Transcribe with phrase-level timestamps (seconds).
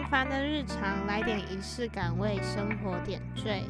[0.00, 3.62] 平凡的日常，来点仪式感，为生活点缀。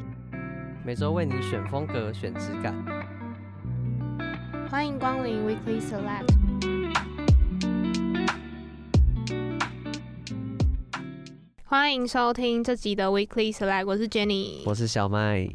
[0.85, 2.73] 每周为你选风格，选质感。
[4.69, 6.33] 欢迎光临 Weekly Select。
[11.65, 15.49] 欢迎收听这集的 Weekly Select，我是 Jenny，我是小麦。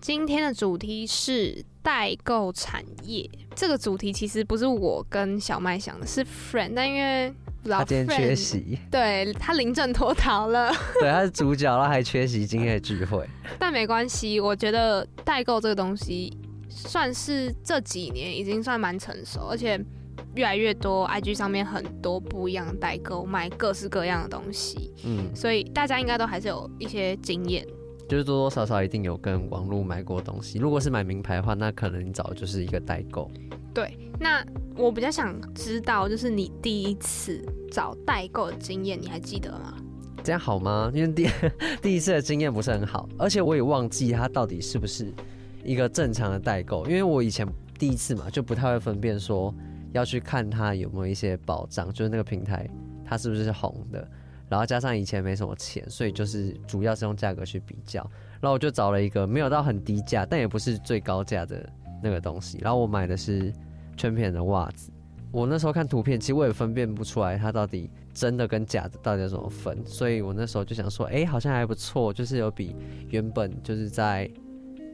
[0.00, 3.30] 今天的主题是代购产业。
[3.54, 7.32] 这个主题其实不是我跟小麦想的，是 Friend，但因为
[7.64, 10.72] 他今天缺席，对，他临阵脱逃了。
[11.00, 13.28] 对，他是主角，然后还缺席今天的聚会。
[13.58, 16.36] 但没关系，我觉得代购这个东西
[16.68, 19.78] 算是这几年已经算蛮成熟，而且
[20.34, 24.92] 越来越多 IG 上面很多不一样的代购卖各式各样的东西。
[25.04, 27.66] 嗯，所以大家应该都还是有一些经验，
[28.08, 30.58] 就是多多少少一定有跟网络买过东西。
[30.58, 33.30] 如果是买名牌的话，那可能你找的就是一个代购。
[33.78, 39.76] 对，那我比较想知道，就是你第一次找代购的经验，你还记得吗？
[40.24, 40.90] 这样好吗？
[40.92, 41.28] 因为第
[41.80, 45.14] 第一次的经验不是很好，而且我也忘记它到底是不是
[45.62, 47.46] 一个正常的代购，因为我以前
[47.78, 49.54] 第一次嘛，就不太会分辨说
[49.92, 52.68] 要去看它有没有一些保障，就是那个平台
[53.06, 54.04] 它是不是红的，
[54.48, 58.00] 然后加上以前没什么钱，所以就是主要是用价格去比较，
[58.40, 61.64] 然后我就找了一个没有到很低价，但也不是最高价的
[62.02, 63.54] 那个东西，然后我买的是。
[63.98, 64.90] 全片的袜子，
[65.32, 72.74] 我那时候看图片，其实我也分辨不出来它到底真的跟假的到底有什么分，所以我那时候就想说，哎、欸，好像还不错，就是有比
[73.10, 74.30] 原本就是在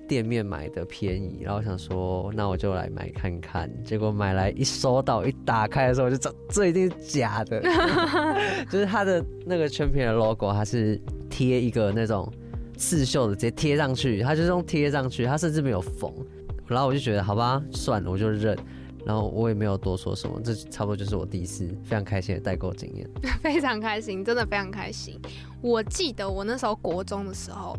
[0.08, 3.70] 店面买的便宜，然后想说，那我就来买看看。
[3.84, 7.62] 结果买来一收到一打开的时候，我就知道这一定是假的，
[8.70, 12.30] 就是它的那个全片的 logo，它是贴一个那种
[12.76, 16.10] 刺绣的，直接贴上去，它就是用贴上去，它甚至没有缝。
[16.66, 18.56] 然后我就觉得，好吧，算了，我就认。
[19.06, 23.08] 然后我也没有多说什么，这差不多就是我第一次非常开心的代购经验。
[23.42, 25.20] 非常开心，真的非常开心。
[25.60, 27.76] 我记得我那时候国中的时候，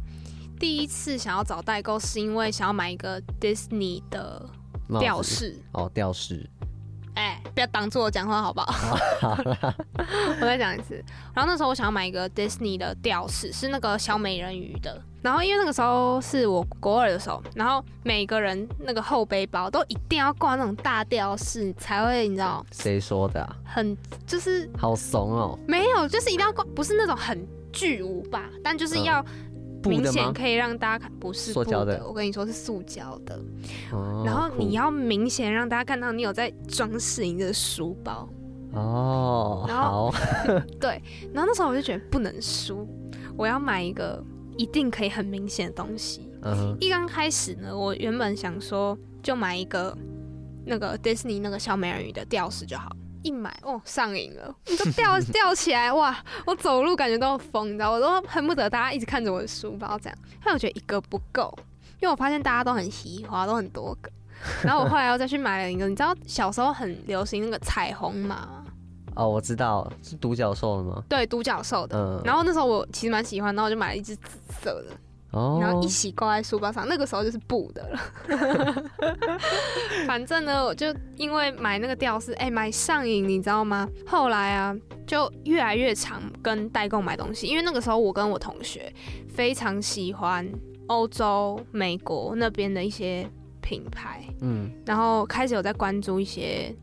[0.59, 4.47] 第一次想要找代购，是因为想要买一个 Disney 的
[4.99, 5.55] 吊饰。
[5.73, 6.47] 哦，吊饰。
[7.15, 8.95] 哎，不要挡住我讲话好不好？
[9.19, 9.37] 好
[10.41, 11.03] 我再讲一次。
[11.33, 15.01] 然后那时候我想要买一个 Disney 的吊饰，是那个小美人鱼的。
[15.21, 22.63] 然后因为那个时候是我国二的时候，然后每个人那个后背包都一定要挂那种大吊饰才会，你知道？
[22.71, 23.55] 谁说的啊？
[23.65, 25.57] 很就是好怂哦。
[25.67, 27.43] 没有，就是一定要挂，不是那种很
[27.73, 29.21] 巨无霸，但就是要。
[29.21, 29.25] 嗯
[29.89, 33.39] 明显可以让大家看，不是塑胶的，我跟你说是塑胶的。
[33.91, 38.27] 哦，然后你要明显让大家看到你有在装饰你的书包。
[38.73, 40.13] 哦，然后好
[40.81, 41.01] 对，
[41.33, 42.87] 然后那时候我就觉得不能输，
[43.37, 44.21] 我要买一个
[44.57, 46.29] 一定可以很明显的东西。
[46.41, 49.97] 嗯，一刚开始呢，我原本想说就买一个
[50.65, 52.89] 那个 Disney 那个小美人鱼的吊饰就好。
[53.25, 56.15] 一买哦，上瘾了，你就吊 吊起来哇！
[56.45, 60.17] 我走路感觉都疯，你知道，我都恨不得大家一直看着我的书包这样。
[60.43, 61.51] 但我觉得一个不够，
[61.99, 64.11] 因为我发现大家都很喜欢，都很多个。
[64.63, 68.65] 然后我后来又再去买了一个，你知道小时候很流行那个彩虹马吗？
[69.15, 71.01] 哦，我知道，是独角兽的吗？
[71.09, 71.97] 对，独角兽的。
[71.97, 72.21] 嗯。
[72.23, 74.87] 然后那时候我其实蛮喜欢，然后我就买了一只紫色的。
[75.59, 77.99] 然后一起挂在书包上，那个时候就是布的了。
[80.07, 80.87] 反正呢，我就
[81.17, 83.87] 因为买那个吊饰，哎、欸，买上瘾，你知道吗？
[84.07, 84.73] 后来啊，
[85.05, 88.93] 就越来越常跟代购买东西，因为那个时候我跟我同学
[89.27, 90.49] 非常喜欢
[90.87, 93.29] 欧洲、美国那边的一些
[93.61, 96.73] 品牌，嗯，然后开始有在关注一些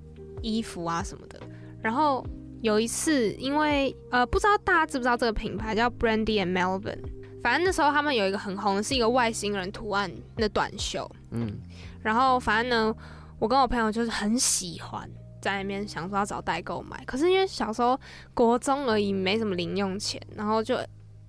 [0.43, 1.41] 衣服啊什么的。
[1.81, 2.23] 然后
[2.61, 6.99] 有一次，因为呃，不知道大家知不知道这个品牌叫 Brandy and Melvin。
[7.43, 11.59] 反正那时候他们有一个很红是一个外星人图案的短袖，嗯，
[12.01, 12.95] 然后反正呢，
[13.39, 15.09] 我跟我朋友就是很喜欢
[15.41, 17.99] 在那边想说要找代购买，可是因为小时候
[18.33, 20.79] 国中而已，没什么零用钱，然后就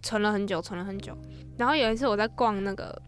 [0.04, 1.18] 存了很久，存了很久，
[1.58, 3.02] 然后有一次我在逛那个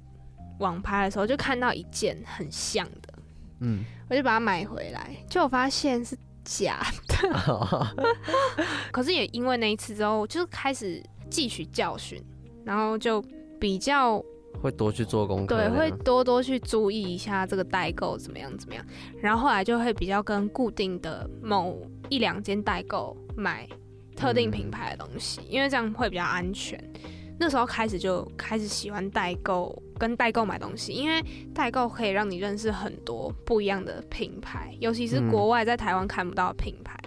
[0.59, 3.13] 网拍的时候，就看到一件很像的，
[3.59, 7.95] 嗯，我就把它买回来，就我发现是假的，
[8.91, 12.19] 可是也因为那一次之后，就开始汲取教训。
[12.65, 13.23] 然后就
[13.59, 14.21] 比较
[14.59, 18.83] 会多去做功课，对，会多多去注意一下这个代购怎么样怎么样。
[19.21, 21.79] 然后后来就会比较跟固定的某
[22.09, 23.67] 一两间代购买
[24.15, 26.81] 特定品牌的东西，嗯，因为这样会比较安全。
[27.37, 31.21] 那时候开始就开始喜欢代购，跟代购买东西，因为
[31.53, 36.97] 代购可以让你认识很多不一样的品牌，尤其是国外在台湾看不到的品牌。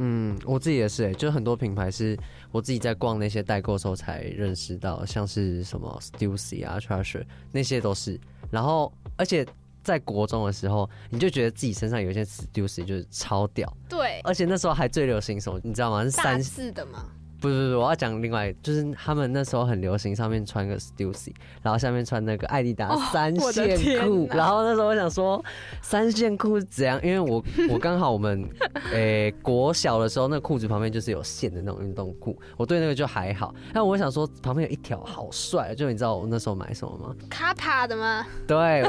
[0.00, 2.18] 嗯，我自己也是，欸，就很多品牌是
[2.50, 8.18] 我自己在逛那些代购的时候才认识到，像是什么 Stussy 啊、Treasure 那些都是。
[8.50, 9.46] 然后，而且
[9.82, 13.70] 在国中的时候，你就觉得自己身上有一些 Stussy 就是超屌。
[13.88, 14.20] 对。
[14.24, 16.04] 而且那时候还最流行什么，你知道吗？
[16.04, 17.10] 是三四的吗？
[17.40, 21.32] 不是不是，我要讲另外，就是他们那时候很流行上面穿个 Stussy，
[21.62, 25.44] 然后下面穿那个艾迪达三线裤，然后那时候我想说
[25.80, 26.98] 三线裤是怎样？
[27.00, 27.40] 因为我
[27.70, 28.44] 我刚好我们
[28.92, 33.54] 诶、欸、国小的时候，那裤子旁边就是有线的那种运动裤，我对那个就还好。
[33.72, 37.14] 但我想说旁边有一条好帅，就你知道我那时候买什么吗？
[37.30, 38.26] 卡帕的吗？
[38.48, 38.88] 对，我，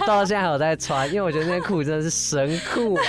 [0.00, 3.02] 我到现在还有在穿，因为我觉得那裤真的是神裤、啊，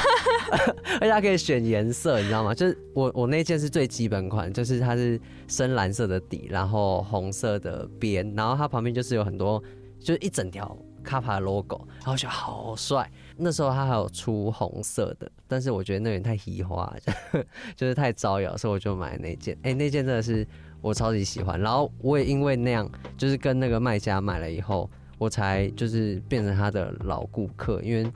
[0.99, 2.53] 而且它可以选颜色，你知道吗？
[2.53, 4.64] 就是我我那件是最基本款，就。
[4.65, 9.61] 是它是深蓝色的底，然后红色的边，然后它旁边就是有很多，
[9.99, 13.09] 就是一整条卡帕 logo，然后就好帅。
[13.37, 16.91] 那时候它还有出红色的，但是我觉得那有点太花，
[17.77, 19.55] 就是太招摇，所以我就买那件。
[19.61, 20.45] 哎、那件真的是
[20.81, 21.59] 我超级喜欢。
[21.59, 28.11] 然后我也因为那样，就是跟那个卖家买了以后，我才就是变成他的老顾客，因为。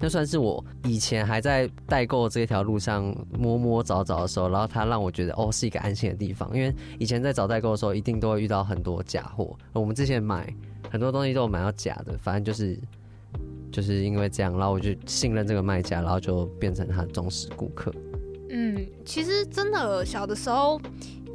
[0.00, 9.56] 那算是我以前还在代购这条路上摸摸找找的时候，然后他让我觉得哦，是一个安心的地方，因为以前在找代购的时候，一定都会遇到很多假货。
[9.72, 10.54] 我们之前买
[10.88, 12.78] 很多东西都买到假的，反正就是
[13.72, 17.92] 就是因为这样，然后我就信任这个卖家，然后就变成他的忠实顾客。
[18.50, 20.80] 嗯，其实真的小的时候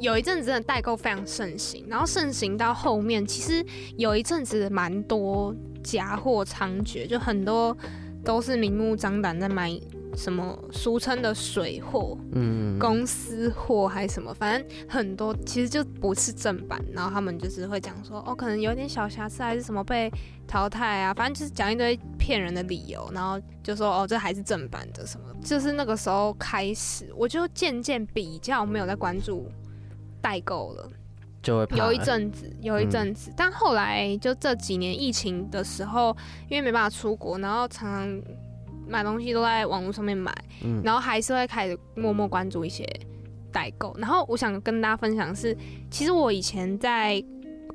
[0.00, 3.64] 有一阵子真的代购非常盛行，然后盛行到后面，其实
[3.98, 7.76] 有一阵子蛮多假货猖獗，就很多。
[8.24, 9.78] 都是明目张胆在买
[10.16, 20.10] 什么俗称的水货，嗯，公司货还是什么，反正很多其实就不是正版，然后他们就是会讲说，哦，可能有点小瑕疵还是什么被
[20.46, 29.50] 淘汰啊，反正就是讲一堆骗人的理由，然后就说，哦，这还是正版的什么，就是那个时候开始，我就渐渐比较没有在关注
[30.22, 30.88] 代购了。
[31.44, 36.16] 就会有一阵子，有一阵子，嗯，但后来就这几年疫情的时候，
[36.48, 38.22] 因为没办法出国，然后常常
[38.88, 42.84] 买东西都在网络上面买，嗯，然后还是会开始默默关注一些
[43.52, 43.94] 代购。
[43.98, 45.56] 然后我想跟大家分享的是，
[45.90, 47.22] 其实我以前在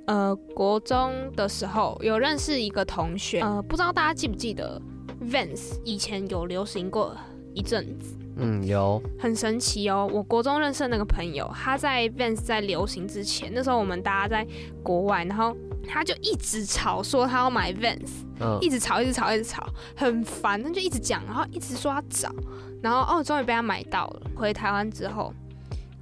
[0.07, 4.81] 呃国中的时候有认识一个同学，呃，不知道大家记不记得
[5.21, 7.15] Vans 以前有流行过
[7.53, 8.17] 一阵子。
[8.39, 10.09] 嗯，有很神奇哦。
[10.11, 14.47] 我国中认识的那个朋友，他在 Vans 在流行之前，那时候我们大家在
[14.81, 15.55] 国外，然后
[15.87, 18.09] 他就一直吵说他要买 Vans，
[18.39, 20.61] 嗯，一直吵，一直吵，一直吵，很烦。
[20.61, 22.33] 他就一直讲，然后一直说他找，
[22.81, 24.21] 然后哦，终于被他买到了。
[24.35, 25.33] 回台湾之后，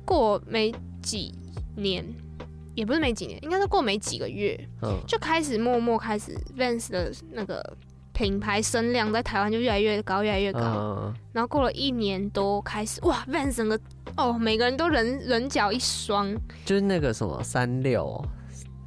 [0.06, 1.34] 过没几
[1.76, 2.06] 年，
[2.76, 7.76] 也不是没几年，应该是过没几个月，嗯，就开始默默开始 Vans 的那个。
[8.18, 10.60] 品牌声量在台湾就越来越高，越来越高。
[10.60, 13.80] Uh, 然后过了一年多，开始哇，Vans 整个
[14.16, 16.36] 哦，每个人都人人脚一双。
[16.66, 18.20] 就是那个什么三六，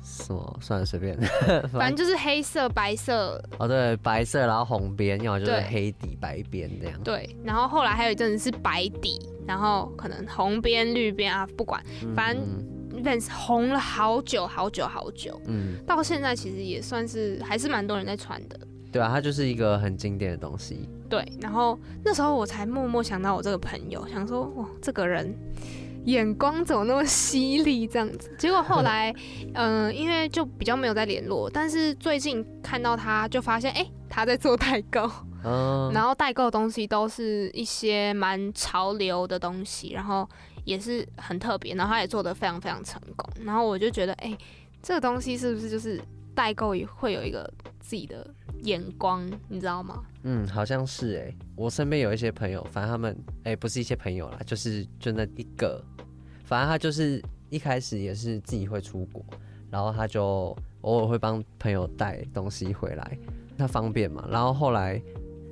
[0.02, 1.16] 什么算了随便，
[1.72, 3.40] 反正就是黑色、白色。
[3.56, 7.00] 哦，对，白色，然后红边，要么就是黑底白边这样。
[7.04, 9.16] 对，然后后来还有一阵子是白底，
[9.46, 11.80] 然后可能红边、绿边啊，不管，
[12.16, 15.40] 反正 Vans 红了好久好久好久。
[15.46, 18.58] 嗯，到现在其实也算是还是蛮多人在穿的。
[18.92, 20.88] 对啊，它就是一个很经典的东西。
[21.08, 25.34] 对，然后那时候我才默默想到我这个朋友，想说哇，这个人
[26.06, 28.30] 眼光怎么那么犀利这样子。
[28.38, 29.12] 结果后来，
[29.54, 35.10] 嗯、呃，因为就比较没有再联络，但是最近看到他就发现，哎，他在做代购。
[35.44, 35.90] 嗯。
[35.92, 40.28] 然后代购的东西都是一些蛮潮流的东西，然后
[40.64, 43.28] 也是很特别，然后他也做的非常非常成功。
[43.44, 44.36] 然后我就觉得，哎，
[44.82, 46.00] 这个东西是不是就是
[46.34, 48.26] 代购也会有一个自己的
[48.62, 50.02] 眼光，你知道吗？
[50.22, 55.82] 嗯，好像是哎、我身边有一些朋友，反正他们哎、不是一些朋友啦，就是就那一个。
[56.44, 59.24] 反正他就是一开始也是自己会出国，
[59.70, 63.18] 然后他就偶尔会帮朋友带东西回来，
[63.56, 64.28] 他方便嘛。
[64.30, 65.00] 然后后来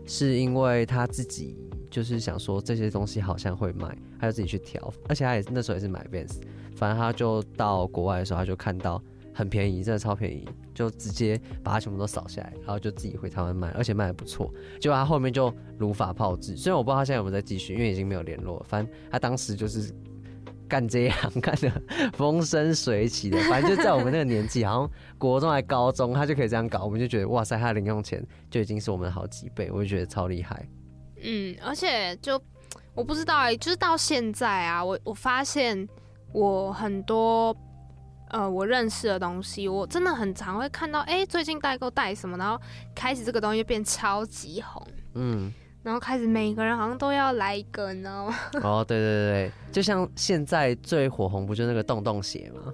[0.06, 1.56] 是因为他自己
[1.90, 6.40] 就是想说这些东西好像会卖，他就自己去挑，而且他也那时候也是买 Vans。
[6.76, 9.02] 反正他就到国外的时候，他就看到。
[9.38, 14.52] 很便宜，真的超便宜，就直接把它全部都扫下来，然后就自己回台湾卖，而且卖得不错。
[14.80, 18.60] 结果他后面就如法炮制，虽然我不知道他现在有没有在继续，因为已经没有联络。
[18.68, 19.94] 反正他当时就是
[20.66, 21.70] 干这一行，干得
[22.14, 23.38] 风生水起的。
[23.48, 30.68] 反正就在我们那个年纪，好像国中还高中，他就可以这样搞，我们就觉得哇塞，他的零用钱就已经是我们的好几倍，我就觉得超厉害。
[31.22, 32.42] 嗯，而且就
[32.92, 35.88] 我不知道哎、欸，就是到现在啊，我我发现
[36.32, 37.56] 我很多。
[38.30, 42.60] 呃，我认识的东西，我真的很常会看到，哎、欸，最近代购带什么，然后
[42.94, 48.34] 开始这个东西变超级红，嗯，然后开始每个人好像都要来一个，你知道吗？
[48.62, 52.72] 哦，对对对对，就像现在最火红不就那个洞洞鞋吗？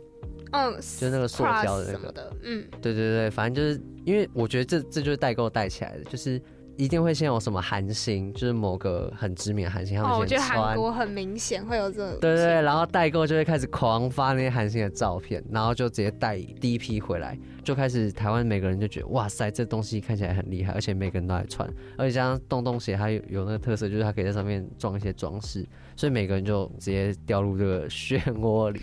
[0.53, 6.41] 嗯，就那个塑胶的那个，的嗯，对对对，反正就是因为我觉得这这就是代购带起来的，就是
[6.77, 10.19] 一定会先有什么韩星，就是某个很知名的韩星，他们先穿。
[10.19, 12.21] 哦，我觉得韩国很明显会有这种。
[12.21, 25.65] 对对对，然后代购就会开始狂发那些韩星的照片，然后就直接带第一批回来，就开始台湾每个人就觉得哇塞，这东西看起来很厉害，而且每个人都爱穿，而且像洞洞鞋，它有有那个特色，就是它可以在上面装一些装饰，
[25.97, 28.81] 所以每个人就直接掉入这个漩涡里。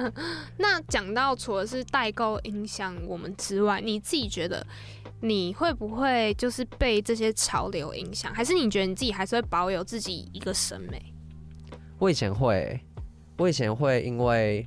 [0.58, 4.66] 那讲到除了是代购影响我们之外，你自己觉得？
[5.22, 11.12] 你会不会就是被这些潮流影响，还是你觉得你自己还是会保有自己一个审美？
[11.98, 12.80] 我以前会，
[13.36, 14.66] 我以前会因为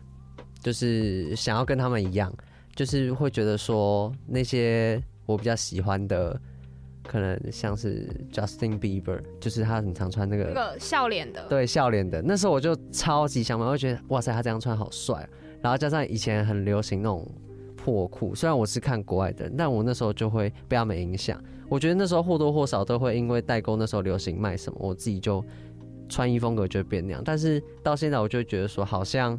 [0.62, 2.32] 就是想要跟他们一样，
[2.76, 6.40] 就是会觉得说那些我比较喜欢的，
[7.07, 12.22] 可能像是 Justin Bieber，就是他很常穿那个那个笑脸的，对笑脸的。
[12.22, 15.27] 那时候我就超级想买，我会觉得哇塞，他这样穿好帅。
[15.62, 17.29] 然后加上以前很流行那种。
[17.75, 21.38] 破裤，虽然我是看国外的，但我那时候就会被他们影响。
[21.67, 25.43] 我觉得那时候或多或少都会因为代购那时候流行卖什么，我自己就
[26.07, 27.22] 穿衣风格就会变那样。
[27.25, 29.38] 但是到现在，我就会觉得说，好像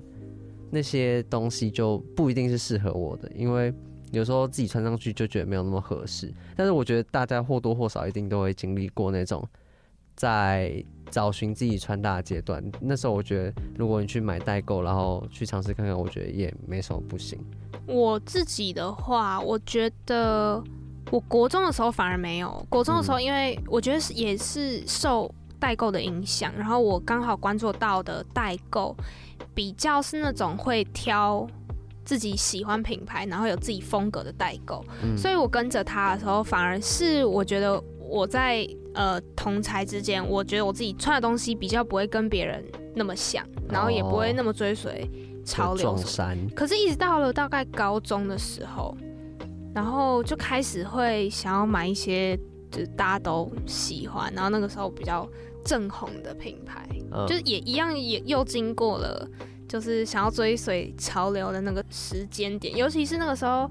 [0.71, 3.73] 那些东西就不一定是适合我的，因为
[4.15, 6.33] 有时候自己穿上去就觉得没有那么合适。
[6.57, 9.47] 但是我觉得大家或多或少一定都会经历过那种
[10.15, 12.65] 在找寻自己穿搭的阶段。
[12.81, 17.39] 那时候我觉得，如果你去买代购，然后去尝试看看，我觉得也没什么不行。
[17.87, 20.63] 我自己的话，我觉得
[21.11, 22.67] 我国中的时候反而没有。
[22.71, 28.97] 国中的时候，因为我觉得是也是受代购的影响，然后我刚好关注到的代购
[29.55, 31.47] 比较是那种会挑
[32.05, 34.85] 自己喜欢品牌，然后有自己风格的代购。
[35.03, 35.17] 嗯。
[35.17, 45.09] 所以我跟着他的时候，反而是我觉得我在呃同侪之间，我觉得我自己穿的东西比较不会跟别人那么像，然后也不会那么追随。
[45.47, 45.95] 潮流，
[46.57, 48.97] 可是，一直到了大概高中的时候，
[49.75, 52.35] 然后就开始会想要买一些，
[52.71, 55.29] 就是大家都喜欢，然后那个时候比较
[55.63, 59.29] 正红的品牌，嗯、就是也一样，也又经过了，
[59.75, 63.69] 就是想要追随潮流的那个时间点，尤其是那个时候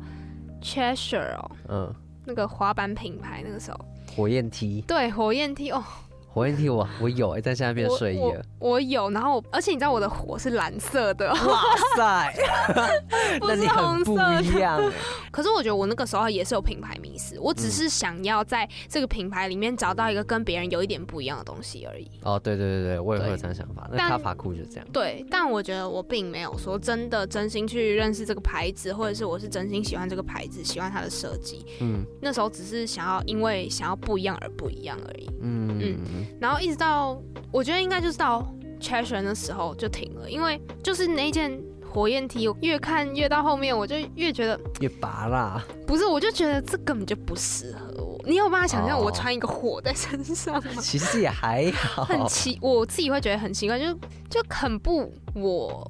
[0.62, 1.95] ，Cheshire 哦，嗯，
[2.25, 3.79] 那个滑板品牌，那个时候，
[4.13, 5.81] 火焰梯，对，火焰梯哦。
[6.27, 8.43] 火焰梯我我有哎、欸，但现在变睡衣了。
[8.63, 11.62] 我，有，然后而且你知道我的火是蓝色的，哇
[11.98, 12.34] 塞，
[13.46, 14.91] 那你很不一样、欸。
[15.32, 22.10] 可是我觉得我那个时候也是有品牌迷失，我只是想要在这个品牌里面找到一个跟别人有一点不一样的东西而已。
[22.22, 23.89] 哦，对对对对，我也会有这样想法。
[23.91, 24.88] 那卡法库就这样。
[24.93, 31.65] 对，但我觉得我并没有说真的真心去认识这个牌子，或者是我是真心喜欢这个牌子，喜欢它的设计。
[31.82, 35.29] 嗯，那时候只是想要因为想要不一样而不一样而已。
[35.41, 36.25] 嗯嗯。
[36.39, 37.20] 然后一直到
[37.51, 38.48] 我觉得应该就是到
[38.84, 41.58] Cheshire 的时候就停了，因为就是那件
[41.90, 45.63] 火焰 T，我越看越到后面，我就越觉得越拔辣。
[45.88, 48.22] 不是，我就觉得这根本就不适合我。
[48.25, 50.72] 你有办法想象我穿一个火在身上吗？
[50.82, 53.94] 其实也还好，很奇，我自己会觉得很奇怪，就
[54.30, 55.90] 就很不我。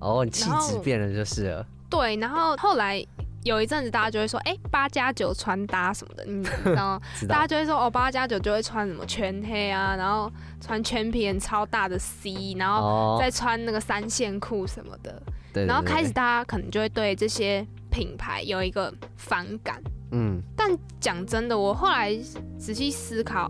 [0.00, 1.66] 哦，你气质变了就是了。
[1.90, 3.04] 对，然后后来。
[3.46, 7.00] 有一阵子，大家就会说，哎、欸，八加九穿搭什么的，你知道吗？
[7.14, 7.34] 知道。
[7.34, 15.22] 大家就会说，哦，八加九就会穿什么全黑啊，然后穿全片超大的 C，然后再穿那个三线裤什么的。
[15.64, 19.80] 然后开始大家可能就会对这些品牌有一个反感。
[20.10, 20.42] 嗯。
[20.56, 22.14] 但讲真的，我后来
[22.58, 23.48] 仔细思考，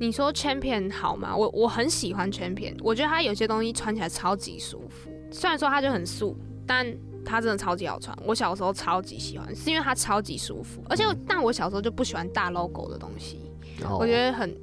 [0.00, 1.34] 你说全片好吗？
[1.34, 5.08] 我我很喜欢全片，我觉得它有些东西穿起来超级舒服。
[5.30, 6.36] 虽然说它就很素，
[6.66, 6.84] 但。
[7.26, 13.40] 它真的超级好穿，我小时候超级喜欢，是因为它超级舒服，而且但我小时候就不喜欢大 logo 的东西，
[13.84, 14.56] 哦、我觉得很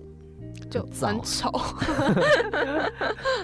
[0.71, 1.51] 就很丑，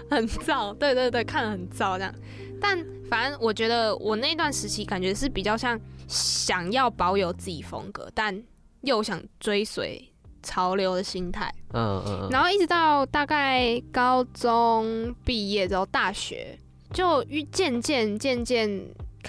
[0.10, 2.16] 很燥，对对对，看得很燥这样。
[2.62, 8.42] 但反正我觉得我那段时期感觉是比较像想要保有自己风格，但
[8.82, 10.12] 又想追随
[10.42, 11.54] 潮流的心态。
[11.74, 12.28] 嗯。
[12.32, 16.58] 然后一直到大概高中毕业之后，大学
[16.94, 18.70] 就渐渐渐渐。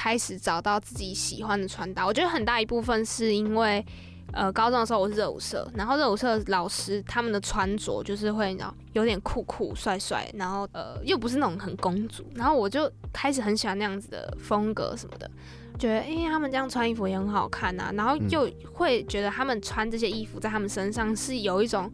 [0.01, 3.85] 开始找到自己喜欢的穿搭，我觉得很大一部分是因为，
[4.33, 15.31] 呃，高中的时候我是热舞社，然后热舞社老师他们的穿着就是会，你知道，有点酷酷帅帅，然后呃又不是那种很公主，然后我就开始很喜欢那样子的风格什么的，
[15.79, 21.93] 觉得哎、欸、他们这样穿衣服也很好看呐、啊，然后又会觉得他们穿这些衣服在他们身上是有一种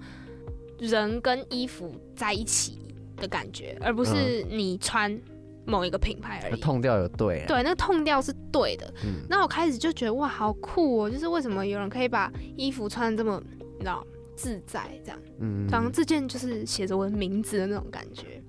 [0.78, 2.78] 人跟衣服在一起
[3.16, 5.20] 的感觉，而不是你穿。
[5.66, 8.92] 某一个品牌而已，痛调有对，对，那个痛调是对的。
[9.04, 11.10] 嗯，那我开始就觉得哇，好酷哦！
[11.10, 13.42] 就是为什么有人可以把衣服穿得这么，
[13.78, 14.06] 你知道，
[14.36, 18.42] 自在这样，嗯，好像这件就是写着我的名字的那种感觉。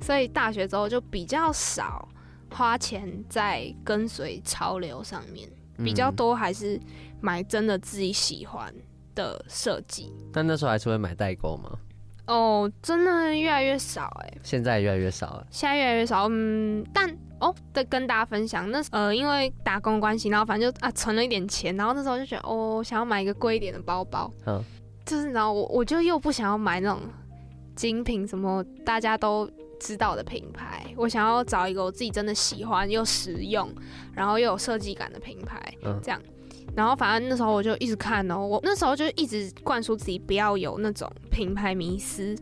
[0.00, 2.06] 所以大学之后就比较少
[2.50, 6.78] 花钱在跟随潮流上面，比较多还是
[7.20, 8.74] 买真的自己喜欢
[9.14, 10.12] 的设计。
[10.32, 11.78] 但那时候还是会买代购吗？
[12.26, 14.38] 哦，真的越来越少哎、欸。
[14.42, 15.46] 现在越来越少了。
[15.50, 24.62] 现在越来越少，嗯，但哦，得跟大家分享，那呃，因为打工关系，然后反正就啊存了一点钱，然后那时候就觉得哦，想要买一个贵一点的包包，嗯，
[25.04, 27.00] 就是然后我我就又不想要买那种
[27.74, 33.70] 精品什么大家都知道的品牌，我想要找一个我自己真的喜欢又实用，
[34.14, 36.20] 然后又有设计感的品牌，嗯，这样。
[36.76, 42.36] 然后反正那时候我就一直看哦，我那时候就一直灌输自己不要有那种品牌迷思，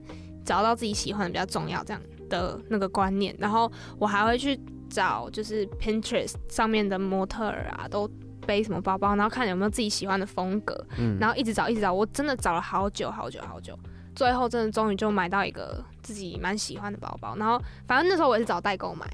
[0.45, 3.33] 找到自己喜欢的比较重要这样的那个观念。
[3.39, 4.59] 然后我还会去
[4.91, 8.11] 找就是 Pinterest 上面的模特儿啊，都
[8.45, 10.85] 背什么包包，然后看有没有自己喜欢的风格。
[10.99, 13.79] 嗯，然后一直找一直找，我真的找了好久好久好久，
[14.17, 17.37] 最后真的终于就买到一个自己蛮喜欢的包包。
[17.37, 19.07] 然后反正那时候我也是找代购买。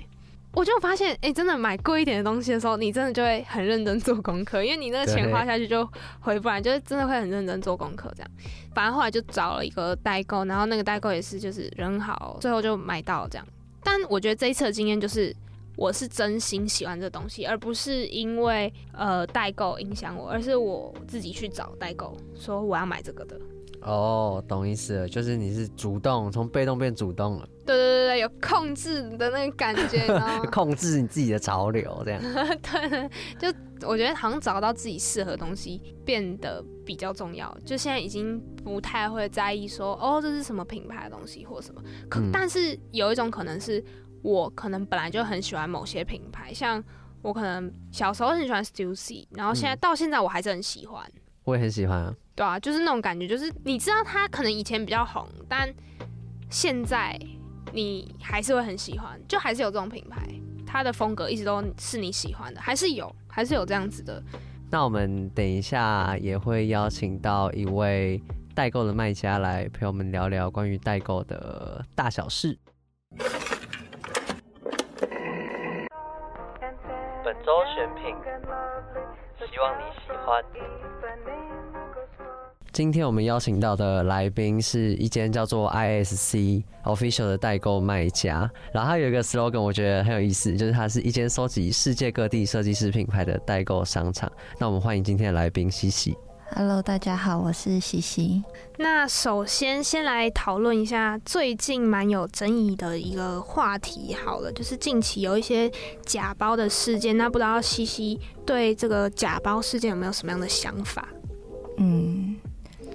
[0.53, 5.89] 我就发现，哎、真的买贵一点的东西的时候，你真的就会很认真做功课，因为你那个钱花下去就
[6.19, 8.31] 回不来，就是真的会很认真做功课这样。
[8.75, 13.47] 反正后来就找了一个代购，然后那个代购也是就是人好，最后就买到这样。
[13.85, 15.35] 但我觉得这一次的经验就是，
[15.77, 23.41] 我是真心喜欢这东西，而不是因为呃代购影响我，而是我自己去找代购说我要买这个的。
[23.83, 27.49] 哦，懂意思了，就是你是主动从被动变主动了。
[27.67, 30.07] 对对对对，有控制的那个感觉，
[30.51, 32.23] 控制你自己的潮流，这样。
[32.63, 33.09] 对，
[33.39, 33.59] 就
[33.89, 37.57] 我觉得好像找到自己适合的东西变得比较重要。
[37.65, 41.81] 就现在已经不太会在意说，哦，这是什么品牌的东西或什么。
[42.09, 43.83] 可、嗯、但是有一种可能是
[44.23, 46.83] 我可能本来就很喜欢某些品牌，像
[47.23, 51.03] 我可能小时候很喜欢 Stussy，然后现在到现在我还是很喜欢。
[51.45, 52.15] 我也很喜欢啊。
[52.41, 55.71] 对啊，就是那种感觉，就是你知道他可能以前比较红，但
[56.49, 57.15] 现在
[57.71, 60.27] 你还是会很喜欢，就还是有这种品牌，
[60.67, 64.23] 它的风格一直都是你喜欢的，还是有，还是有这样子的。
[64.71, 68.19] 那我们等一下也会邀请到一位
[68.55, 72.59] 代购的卖家来陪我们聊聊关于代购的大小事。
[77.23, 78.17] 本周选品，
[79.47, 80.43] 希望你喜欢。
[82.81, 94.33] 今天我们邀请到的来宾是一间叫做 ISC Official 的代购卖家，然后它有一个 slogan，我觉得很有意思，就是它是一间收集世界各地设计师品牌的代购商场。
[94.59, 96.17] 那我们欢迎今天的来宾西西。
[96.57, 98.43] Hello，大家好，我是西西。
[98.79, 105.71] 那首先先来讨论一下最近蛮有争议的一个话题，好了，就是近期有一些
[106.07, 107.15] 假包的事件。
[107.19, 111.07] 那不知道西西对这个假包事件有没有什么样的想法？
[111.77, 112.39] 嗯。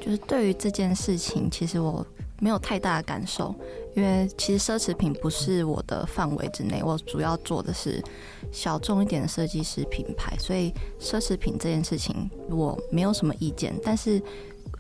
[0.06, 2.06] 就是对于这件事情，其实我
[2.40, 3.56] 没有太大的感受，
[3.96, 8.04] 因为其实奢侈品不是我的范围之内，我主要做的是
[8.52, 13.74] 小众一点的设计师品牌，所以奢侈品这件事情我没有什么意见。
[13.84, 14.22] 但是，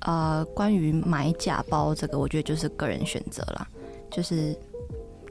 [0.01, 3.67] 呃，关于买假包这个，我觉得就是个人选择啦，
[4.11, 4.55] 就是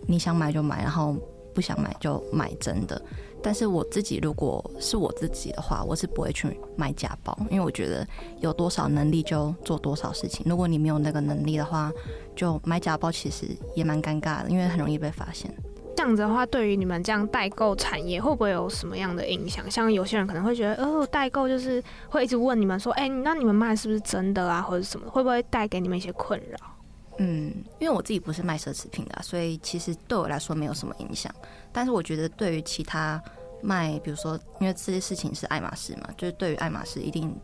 [0.09, 1.15] 你想买就买，然后
[1.55, 3.01] 不想买就买真的。
[3.45, 8.07] 但是我自己如果是我自己的话，我是不会去买假包，因为我觉得
[8.41, 10.47] 有多少能力就做多少事情。
[10.49, 11.93] 如果你没有那个能力的话，
[12.35, 15.55] 就买假包其实也蛮尴尬的，因为很容易被发现。
[15.95, 19.71] 这样子的话，对于你们这样代购产业会不会有什么样的影响？
[19.71, 26.59] 像有些人可能会觉得，哦，代购就是会一直问你们说，哎、那你们卖是不是真的啊，或者什么，会不会带给你们一些困扰？
[27.19, 31.33] 嗯，因为我自己不是卖奢侈品的，所以其实对我来说没有什么影响。
[31.73, 33.23] 但是我觉得，对于其他
[33.63, 37.35] 卖，比如说，因为这些事情是爱马仕嘛，就是对于爱马仕一定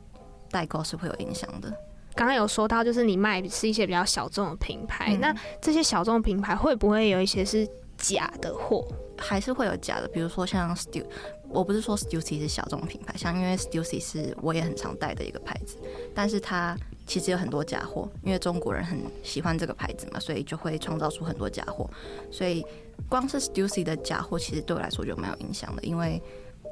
[0.50, 1.72] 代购是会有影响的。
[2.14, 8.86] 刚刚有说到，就是你卖是一些比较小众的品牌，嗯、那这些小众品牌会不会有一些是假的货？
[9.16, 10.08] 还是会有假的？
[10.08, 11.04] 比如说像 Stu，
[11.48, 15.76] 我不是说 Stussy 是小众品牌，像因为 Stussy 是我也很常戴的一个牌子，
[16.14, 16.76] 但是它
[17.10, 21.90] 其实有很多假货，因为中国人很喜欢这个牌子嘛，所以就会创造出很多假货，
[22.30, 22.64] 所以。
[23.08, 26.22] 光是 Stussy 的假货，其实对我来说就蛮有影响的，因为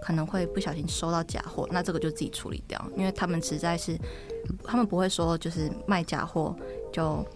[0.03, 3.99] 可能会不小心收到假货，那这个就自己处理掉，因为他们实在是，
[4.63, 6.55] 他们不会说就是卖假货
[6.93, 7.27] 就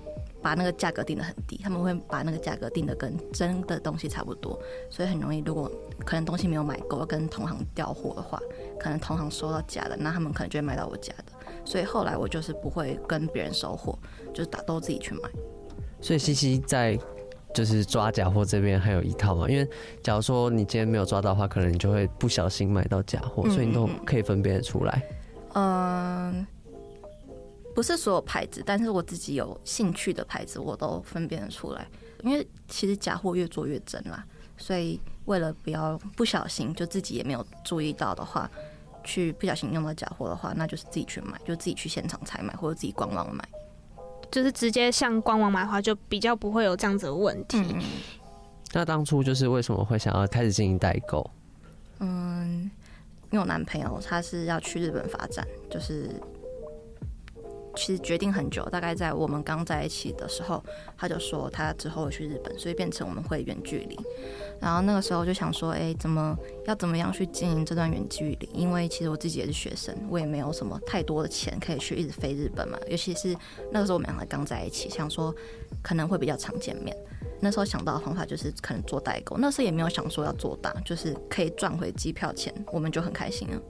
[0.43, 4.61] 把那个价格定得很低，他们会把那个价格定得跟真的东西差不多，
[4.91, 5.73] 所以很容易，如果
[6.05, 8.39] 可能东西没有买够，跟同行调货的话，
[8.79, 11.32] 可能同行收到假的，那他们可能就会卖到我假的，
[11.65, 13.99] 所以后来我就是不会跟别人收货，
[14.33, 15.31] 就是打都自己去买。
[16.01, 16.99] 所以西西在。
[17.55, 19.69] 就是抓假货这边还有一套嘛，因为
[20.03, 25.03] 假如说你今天没有抓到的话，可能你就会不小心买到假货，所以你都可以分辨得出来。
[25.53, 26.47] 嗯，
[27.75, 31.87] 不是所有牌子，但是我自己有兴趣的牌子，我都分辨得出来。
[32.23, 34.25] 因为其实假货越做越真啦，
[34.57, 38.51] 所以为了不要不小心就自己也没有注意到的话，
[39.05, 43.43] 去不小心用到假货的话，那就是自己去买，就自己去现场采买或者自己官网买。
[44.31, 47.59] 就是直接向官网买的话，就比较不会有这样子的问题。
[47.59, 47.83] 嗯、
[48.73, 51.31] 那当初就是为什么会想要开始进行代购？
[51.99, 52.71] 嗯，
[53.31, 56.11] 因为我男朋友他是要去日本发展，就是。
[57.75, 60.63] 其实决定很久，大概在我们刚在一起的时候，
[60.97, 63.99] 他就说他之后会去日本，所以变成我们会远距离。
[64.61, 68.49] 然后那个时候就想说，哎，怎么要怎么样去经营这段远距离？
[68.53, 72.79] 因为其实我自己也是学生，我也没有什么太多的钱可以去一直飞日本嘛。
[72.89, 73.37] 尤其是
[73.73, 75.35] 那个时候我们两个刚在一起，想说
[75.83, 76.97] 可能会比较常见面。
[77.41, 83.61] 那时候想到的方法就是可能做代购，那时候也没有想说要做大，就是可以赚回机票钱，我们就很开心了。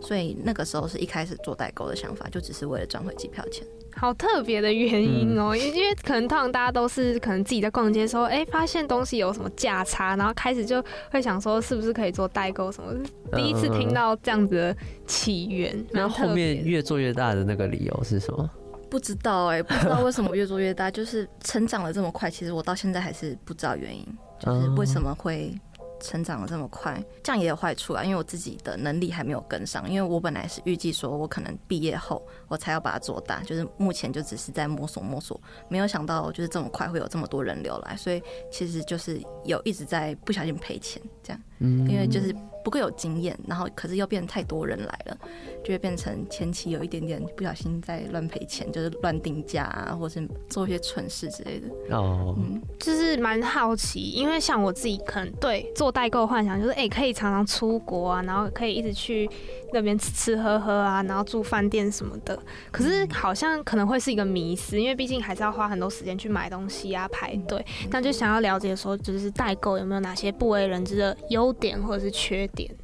[0.00, 3.66] 所以那个时候是一开始做代购的想法，就只是为了赚回机票钱。
[3.92, 12.94] 好特别的原因哦、喔，因、嗯、因为可能通常大家都是可能自己在逛街的时候，哎、欸，发现东西有什么价差，然后开始就会想说是不是可以做代购什么。
[13.32, 18.48] 第一次听到这样子的起源，那、嗯、后面越做越大的那个理由是什么？
[18.88, 24.06] 不知道哎、欸，不知道为什么越做越大，就是成长了这么快，其实我到现在还是不知道原因，
[24.38, 25.52] 就是为什么会。
[26.00, 29.88] 成长的这么快，这样也有坏处啊，因为我自己的能力还没有跟上。
[29.88, 42.34] 因为我本来是预计说，我可能毕业后我才要把它做大，就是目前就只是在摸索摸索，没有想到就是这么快会有这么多人流来，所以其实就是有一直在不小心赔钱这样，嗯，因为就是。
[42.64, 45.16] 不够有经验，然后可是又变太多人来了，
[45.64, 51.96] 就会变成前期有一点点不小心在乱赔钱，就是乱定价啊，或是做一些蠢事之类的。
[51.96, 59.28] 哦，嗯，就是蛮好奇，因为像我自己可能对做代购幻想就是，哎、欸，可以常常出国啊，然后可以一直去
[59.72, 62.38] 那边吃吃喝喝啊，然后住饭店什么的。
[62.70, 67.64] 可是好像可能会是一个迷思，因为毕竟还是要花很多时间去买东西啊，排队。
[67.90, 72.74] 那就想要了解说，就是代购有没有哪些不为人知的优点或者是缺点？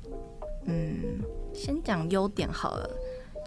[0.67, 1.21] 嗯，
[1.53, 2.91] 先讲优点好了。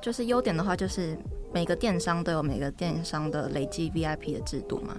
[0.01, 1.17] 就是优点的话，就是
[1.53, 4.95] 每个电商都有每个电商的累积 VIP 的制度嘛。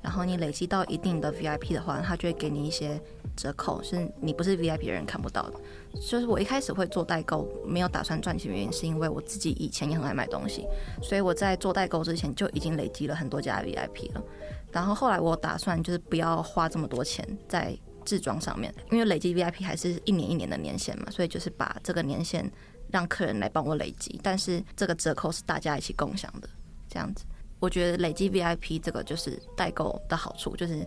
[0.00, 3.00] 然后你累积到一定的 VIP 的话，他就会给你一些
[3.34, 5.54] 折扣，是你不是 VIP 的人看不到的。
[5.94, 10.66] 就是我一开始会做代购，没有打算赚钱，原因是因为我自己以前也很爱买东西，
[11.02, 14.22] 所以我在做代购之前就已经累积了很多家 VIP 了。
[14.70, 17.76] 然后后来我打算就是不要花这么多钱在。
[18.04, 22.50] 置装上面，因为累积 VIP 还是一年一年的年限嘛，所以就是把这个年限
[22.90, 26.48] 让客人来帮我累积，但是这个折扣是大家一起共享的，
[26.88, 27.24] 这样子。
[27.60, 30.86] 我觉得累积 VIP 这个就是代购的好处，就是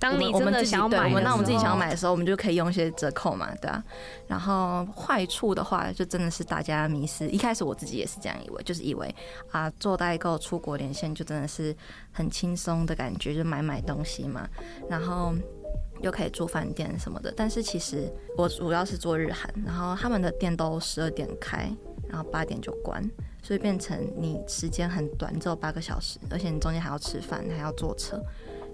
[0.00, 3.82] 当你真的想要买，那我们自己想要买的时候，我们就可以用一些折扣嘛，对啊。
[4.26, 7.28] 然后坏处的话，就真的是大家迷失。
[7.28, 9.14] 一开始我自己也是这样以为，就是以为
[9.52, 11.74] 啊，做代购出国连线就真的是
[12.10, 14.48] 很轻松的感觉，就买买东西嘛，
[14.90, 15.32] 然后。
[16.02, 21.70] 又可以住饭店什么的，但是其实我主要是做日韩，然后他们的店都十二点开，
[22.08, 23.02] 然后八点就关，
[23.42, 28.22] 所以变成你时间很短，只有八个小时，而且你中间还要吃饭，还要坐车，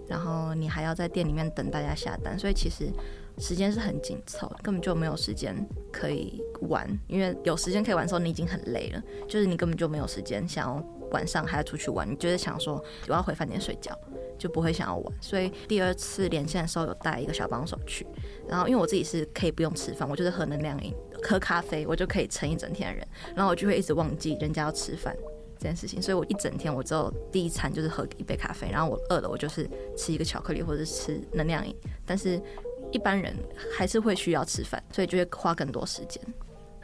[0.08, 2.90] 然后你还要在店里面等大家下单，所以其实
[3.38, 5.56] 时间是很紧凑，根本就没有时间
[5.92, 13.96] 可以玩，因为有时间可以玩的时候，你已经很累了，就是你根本就没有时间想要晚上还要出去玩，你就是想说我要回饭店睡觉。
[14.42, 18.04] 就不会想要玩，所以第二次连线的时候有带一个小帮手去，
[18.48, 25.16] 然后因为我自己是可以不用吃饭，我就是喝能量饮、喝咖啡，我就可以撑一整天的人，然后我就会一直忘记人家要吃饭
[25.58, 31.72] 这件事情，所以我一整天我只有第一餐就是喝一杯咖啡，然后我饿了我就是吃一个巧克力或者是吃能量饮，
[32.04, 32.42] 但是
[32.90, 33.32] 一般人
[33.78, 36.20] 还是会需要吃饭，所以就会花更多时间。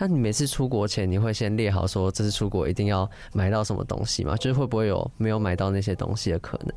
[0.01, 4.37] 那你每次出国前你会先列好说这次出国一定要买到什么东西吗？
[4.37, 6.73] 就是会不会有没有买到那些东西的可能？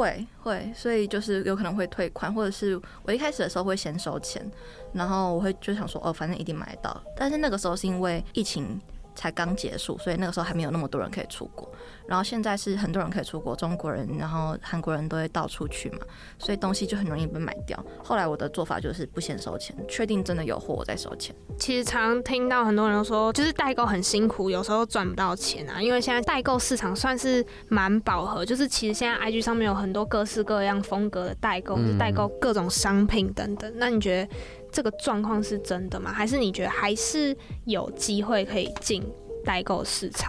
[0.00, 4.50] 会会，所以就是有可能会退款，或者是我一开始的时候会先收钱，
[4.94, 6.98] 然后我会就想说哦，反正一定买到。
[7.14, 8.80] 但是那个时候是因为疫情
[9.14, 11.70] 才刚结束，所以那个时候还没有那么多人可以出国。
[12.10, 15.98] 然后现在是很多人可以出国，中国人，然后韩国人都会到处去嘛，
[16.40, 17.78] 所以东西就很容易被买掉。
[18.02, 21.32] 后来我的做法就是不先收钱，确定真的有货我再收钱。
[21.56, 25.80] 其实常听到很多人都说，就是代购很辛苦，有时候赚不到钱啊。
[25.80, 33.72] 因为现在代购市场算是蛮饱和，就是其实现在 IG 上面有很多各式各样风格的代购，就是代购各种商品等等。
[33.76, 34.34] 那你觉得
[34.72, 36.12] 这个状况是真的吗？
[36.12, 39.08] 还是你觉得还是有机会可以进
[39.44, 40.28] 代购市场？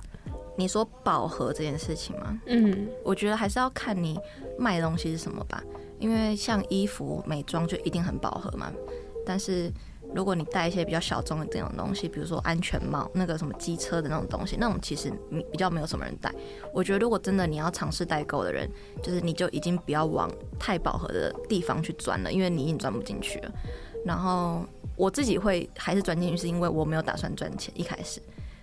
[0.62, 2.40] 你说饱和这件事情吗？
[2.46, 4.20] 嗯，我觉得还是要看你
[4.60, 5.64] 卖的东西是什么吧。
[6.00, 8.72] 因为像衣服、美妆就一定很饱和嘛。
[9.26, 9.72] 但是
[10.16, 15.12] 如果你带一些比较小众的这种东西，比如说安全帽、那个什么机车的那种东西，那种其实
[15.52, 16.34] 比较没有什么人带。
[16.74, 18.70] 我觉得如果真的你要尝试代购的人，
[19.02, 23.52] 就是你就已经不要往太饱和的地方去钻了，因为你已经钻不进去了。
[24.06, 28.20] 然后我自己会还是钻进去，是因为我没有打算赚钱一开始，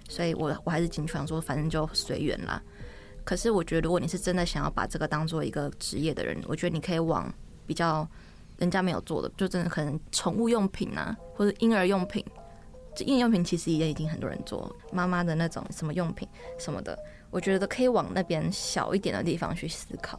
[0.08, 2.60] 所以我我还是进去想说，反正就随缘啦。
[3.24, 7.32] 可是我觉得，如果你是真的想要把这个当做一个职业的人，我觉得你可以往
[7.66, 8.08] 比较
[8.56, 12.24] 人家没有做的，就真的可能宠物用品啊，或者婴儿用品。
[12.96, 16.26] 这婴儿用品其实也已经很多人做，妈妈的那种什么用品
[16.58, 16.98] 什么的，
[17.30, 20.18] 我觉得可以往那边小一点的地方去思考。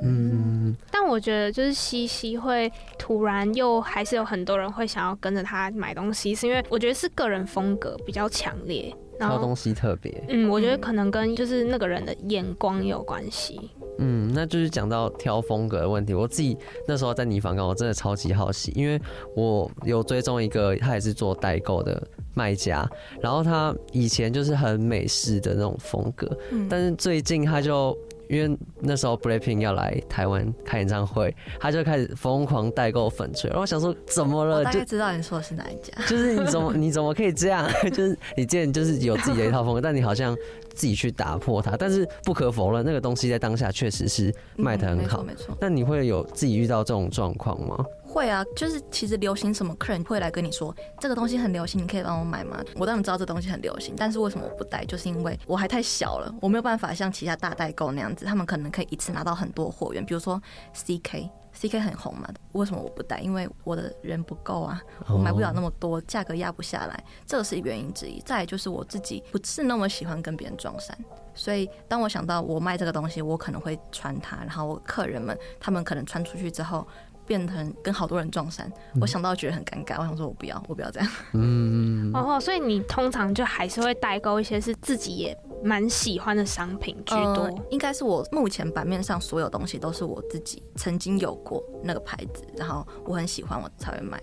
[0.00, 10.24] 嗯，但我觉得就是西西会突然又还是有很多人会想要跟着他买东西，是因为我觉得是个人风格比较强烈，挑东西特别。
[10.28, 13.60] 嗯，我觉得可能跟就是那个人的眼光有关系。
[13.98, 16.14] 嗯，那就是讲到挑风格的问题。
[16.14, 19.00] 我自己那时候在尼房港，我真的超级好奇，因为
[19.36, 22.02] 我有追踪一个他也是做代购的
[22.34, 22.88] 卖家，
[23.20, 26.28] 然后他以前就是很美式的那种风格，
[26.68, 27.96] 但是最近他就。
[28.28, 34.58] 因为那时候 Blackpink 要来台湾开演唱会，他就开始疯狂代购粉吹，然后我想说怎么了？
[34.58, 37.68] 我大概知道你说的是哪一家， 就是你怎么你怎么可以这样？
[37.92, 40.36] 就是你既然就是有自己的一套风格，但你好像
[40.74, 41.76] 自己去打破它。
[41.76, 45.56] 但是不可否认，那个东西在当下确实是卖的很好，没错。
[45.60, 47.84] 那你会有自己遇到这种状况吗？
[48.14, 52.62] 会啊，就是其实流行什么，客人会来跟你说这个东西很流行，你可以帮我买吗？
[52.76, 54.84] 我当然知道这东西很流行，但是为什么我不带？
[54.84, 60.06] 就是因为我还太小了，我没有办法像其他大代购那样子，他们可能可以一次拿到很多货源。
[60.06, 60.40] 比如说
[60.74, 63.18] CK，CK 很红嘛，为什么我不带？
[63.18, 68.20] 因为我的人不够啊，我买不了那么多，价格压不下来，这个是原因之一。
[68.20, 70.96] 再来就是我自己不是那么喜欢跟别人撞衫，
[71.34, 76.86] 所以当我想到我卖这个东西，我可能会穿它，然后客人们他们可能穿出去之后。
[77.26, 81.08] 变成跟好多人撞衫，我想到觉得很尴尬，我想说我不要，我不要这样。
[81.32, 87.44] 嗯，哦，所以你通常就还是会代购一些是自己也蛮喜欢的商品居多。
[87.44, 94.20] 呃，应该是我目前版面上所有东西都是我自己曾经有过那个牌子，然后我很喜欢，我才会买。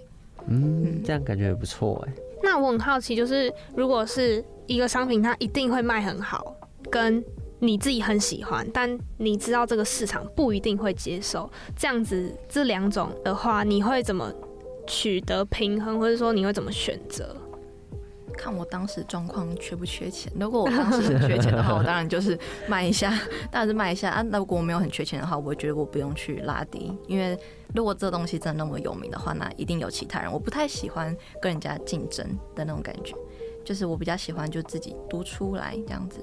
[0.48, 2.14] 嗯，这样感觉也不错哎。
[2.44, 6.56] 那我很好奇，就是如果是一个商品，它一定会卖很好，
[6.90, 7.24] 跟。
[7.64, 11.48] 你自己很喜欢，但你知道这个市场不一定会接受，
[11.78, 14.34] 这样子这两种的话，你会怎么
[14.88, 17.36] 取得平衡，或者说你会怎么选择？
[18.36, 20.32] 看我当时状况缺不缺钱。
[20.40, 22.36] 如果我当时很缺钱的话， 我当然就是
[22.68, 23.12] 卖一下，
[23.52, 24.24] 当然是卖一下啊。
[24.24, 27.38] 那如果我没有很缺钱的话，我觉得我不用去拉低，因为
[27.76, 30.32] 如果这东西真的那么有名的话，那一定有其他人。
[30.32, 33.14] 我不太喜欢跟人家竞争的那种感觉，
[33.64, 36.20] 就是我比较喜欢就自己独出来这样子。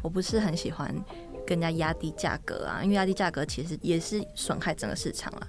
[0.00, 0.94] 我不是很喜欢
[1.46, 5.46] 跟人家压低价格啊，因为压低价格其实也是损害整个市场了。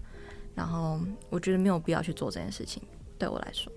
[0.55, 2.83] 然后我觉得没有必要去做这件事情，
[3.17, 3.71] 对我来说。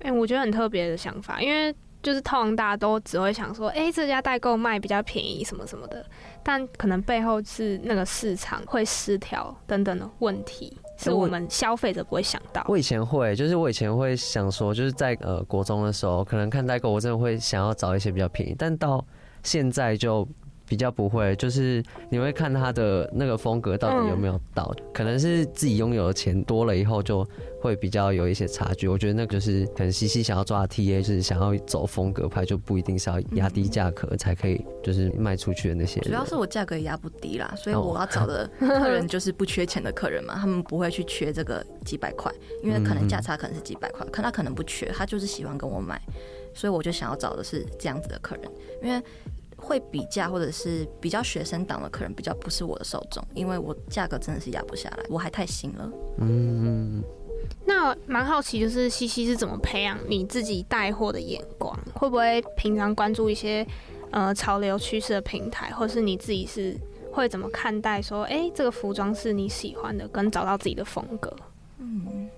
[0.00, 6.04] 哎、欸，我觉得很特别的想法，因为就是通常大家都只会想说，哎、欸，这家代购卖比较便宜什么什么的，
[6.42, 12.62] 但可能背后是那个市场会失调等等的问题，是我们消费者不会想到。
[12.68, 19.02] 我以前会，就是我以前会想说，就是在呃国中的时候，可能看代购，我真的会想要找一些比较便宜，但到
[19.44, 20.26] 现在就
[20.66, 27.22] 比较不会，就是你会看他的那个风格到底有没有到，可能是自己拥有的钱多了以后，就
[27.60, 28.88] 会比较有一些差距。
[28.88, 36.00] 我觉得那个就是可能西西想要抓 TA，就是想要走风格派，就不一定是要压低价格才可以，就是卖出去的那些。
[36.00, 46.00] 主要是我价格也压不低啦，所以我要找的客人就是不缺钱的客人嘛，他们不会去缺这个几百块，因为可能价差可能是几百块，可他可能不缺，他就是喜欢跟我买。
[46.56, 48.48] 所以我就想要找的是这样子的客人，
[48.80, 49.02] 因为
[49.64, 55.90] 会比价或者是比较学生党的客人比较不是我的受众，因为我价格真的是压不下来，我还太新了。
[56.18, 57.02] 嗯，
[57.66, 61.74] 那蛮好奇，就是西西是怎么培养你自己带货的眼光？
[61.94, 63.66] 会不会平常关注一些
[64.10, 66.76] 呃潮流趋势的平台，或是你自己是
[67.12, 71.34] 会怎么看待说，哎、欸，这个服装是你喜欢的，跟找到自己的风格？
[71.78, 72.28] 嗯。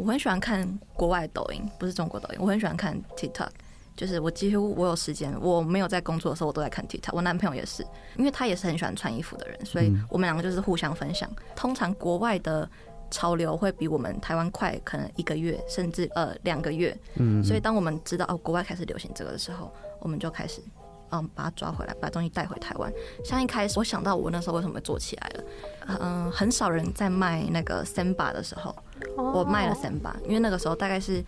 [0.00, 2.38] 我很喜欢看国外抖音，不是中国抖音。
[2.40, 3.48] 我很喜欢看 TikTok，
[3.96, 7.10] 就是我几乎我有时间，我没有在工作的时候，我都在看 TikTok。
[7.12, 7.82] 我男朋友也是，
[8.16, 11.30] 因为他也是很喜欢穿衣服的人，所以我们两个就是互相分享。
[11.54, 12.68] 通常国外的
[13.10, 16.96] 潮流会比我们台湾快，可能一个月甚至呃两个月。
[17.16, 20.62] 嗯，所以当我们知道哦国外开始流行这个的时候，我们就开始
[21.10, 22.92] 嗯把它抓回来，把东西带回台湾。
[23.24, 25.44] 像一开始我想到我那时候为什么会做起来了，
[25.88, 28.74] 嗯、呃，很少人在卖那个 Samba 的时候。
[29.16, 31.22] 我卖了 Samba，因为那个时候大概是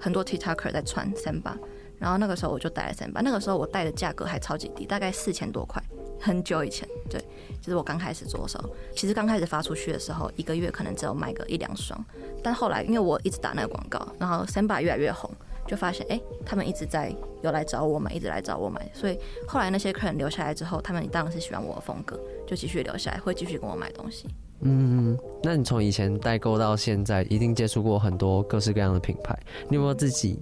[0.00, 1.52] 很多 TikToker 在穿 Samba，
[2.00, 3.22] 然后那个时候我就带了三班。
[3.22, 5.80] 那个时候我带的价格还超级低，大概四千多块。
[6.22, 7.18] 很久以前，对，
[7.62, 8.68] 就是我刚开始做的时候。
[8.94, 12.04] 其实刚开始发出去的时候，一个月可能只有卖个一两双。
[12.42, 15.30] 但后来因为我一直打那个广告，然后 Samba 越来越红，
[15.66, 18.86] 就发现哎、他们一直在有来找我买，一直来找我买。
[18.92, 22.20] 所以后来那些客人留下来之后，他们当然是喜欢我的风格。
[22.46, 24.26] 就继续留下来，会继续跟我买东西。
[24.60, 29.34] 嗯，那你从以前代购到现在，一定接触过很多各式各样的品牌，
[29.70, 30.38] 你有没有自己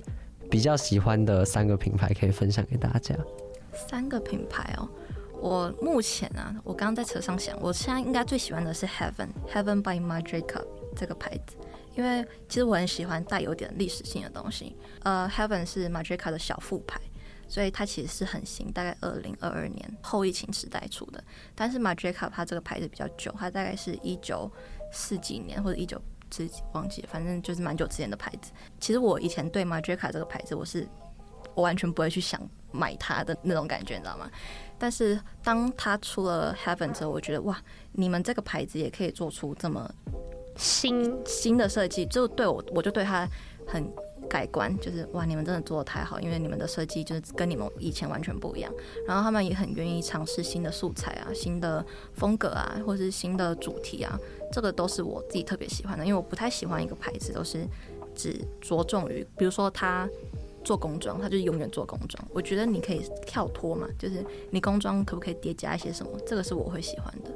[0.50, 3.14] 比较喜欢的三个品牌可以分享给大家？
[3.72, 4.88] 三个品牌哦，
[5.40, 11.56] 我目前啊，我刚刚在车上想，我现在应该最喜欢的是 Heaven Heaven by Marc Jacobs 这个牌子，
[11.94, 14.76] 因为其实我很喜欢带有点历史性的东西。
[15.02, 17.00] 呃，Heaven 是 m a d r i c a 的小副牌。
[17.50, 21.24] 所以它其实是很新，大概二零二二年后疫情时代出的。
[21.54, 24.52] 但是 m a d r i c a 它这个牌子比较久，它大概是一九
[24.92, 25.98] 四几年或者一九
[26.30, 28.52] 自己忘记了，反正就是蛮久之前的牌子。
[28.80, 30.86] 其实我以前对 Jacobs 这个牌子，我是
[31.54, 32.40] 我完全不会去想
[32.72, 34.30] 买它的那种感觉，你知道吗？
[34.78, 37.60] 但是当它出了 Heaven 之后，我觉得哇，
[37.92, 39.90] 你们这个牌子也可以做出这么
[40.56, 43.28] 新新的设计，就对我我就对它
[43.66, 43.90] 很。
[44.28, 48.70] 改观就是哇，你们真的做的太好，因为你们的设计就是跟你们以前完全不一样。
[49.06, 54.18] 然后他们也很愿意尝试新的素材啊、新的风格啊，或是新的主题啊，
[54.52, 56.04] 这个都是我自己特别喜欢的。
[56.04, 57.66] 因为我不太喜欢一个牌子都是
[58.14, 60.08] 只着重于，比如说他
[60.64, 62.22] 做工装，他就永远做工装。
[62.32, 66.12] 我觉得你可以跳脱嘛，就是你工装可不可以叠加一些什么？
[66.26, 67.30] 这个是我会喜欢的。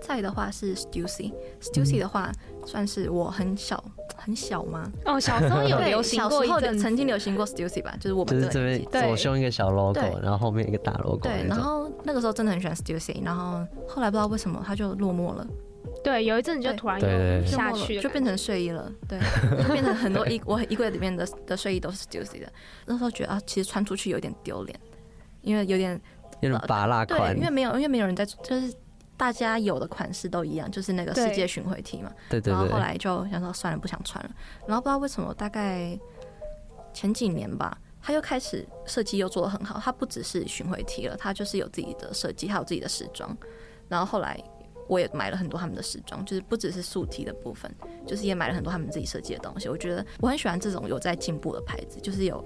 [0.00, 2.32] 再的话是 Stussy，Stussy 的话
[2.66, 3.82] 算是我很小
[4.16, 4.90] 很小吗？
[5.04, 11.18] 哦，小时候有流行过，小时候曾经流行过 Stussy 吧，就是我们这边左胸一个小 logo，然后后面一个大 logo。
[11.18, 15.46] 对，然后那个时候真的很喜欢 Stussy，然后后来不知道为什么他就落寞了。
[16.02, 18.90] 对，有一阵子就突然有下去了，就变成睡衣了。
[19.08, 19.18] 对，
[19.62, 22.52] 就变成很多衣我衣柜里面的的睡衣都是 Stussy 的。
[22.86, 24.78] 那时候觉得啊，其实穿出去有点丢脸，
[25.42, 26.00] 因为有点
[26.40, 28.74] 有点拔辣款，因为没有因为没有人在就是。
[29.14, 32.10] 大家有的款式都一样，就是那个世界巡回 T 嘛。
[32.28, 32.52] 对对对。
[32.52, 34.30] 然后后来就想说算了，不想穿了。
[34.66, 35.96] 然后不知道为什么，大概
[36.92, 39.78] 前几年吧，他又开始设计又做得很好。
[39.78, 43.36] 他不只是巡回 T 了，他就是有自己的设计，还有自己的时装。
[43.88, 44.42] 然后后来
[44.88, 47.72] 我也买了很多他们的时装，就是不只是素体的部分，
[48.06, 49.68] 就是也买了很多他们自己设计的东西。
[49.68, 52.44] 我觉得我很喜欢这种有在进步的牌子，就是有。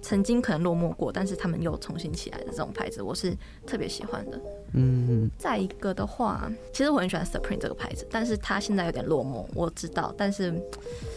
[0.00, 4.40] 曾经可能落寞过，但是他们又重新起来的这种牌子，我是特别喜欢的。
[4.74, 10.54] 嗯，再一个的话，其实我很喜欢 Supreme 这个牌子，但是它现在有点落寞，我知道，但是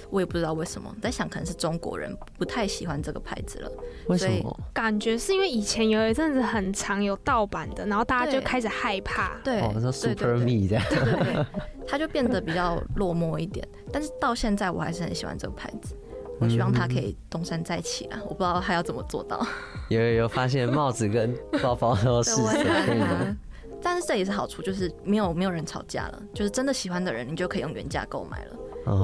[0.10, 0.94] 我也不知道为什么。
[1.02, 3.72] 在想，可能是中国人不太喜欢这个牌子了。
[4.08, 4.60] 为什么？
[4.74, 9.38] 感觉是因为以前有一阵子很长有盗版的，然后大家就开始害怕。
[9.44, 10.84] 对，哦，说 Super Me 这样。
[10.90, 11.46] 对对对，
[11.88, 13.68] 它就变得比较落寞一点。
[13.92, 15.96] 但是到现在，我还是很喜欢这个牌子。
[16.42, 18.20] 我希望他可以东山再起啊！
[18.24, 19.46] 我不知道他要怎么做到。
[19.90, 23.36] 有有有发现帽子跟包包都是的，
[23.82, 28.56] 但是这也是好处，就是没有没有人吵架了，就是真的喜欢的人，你就可以用原价购买了。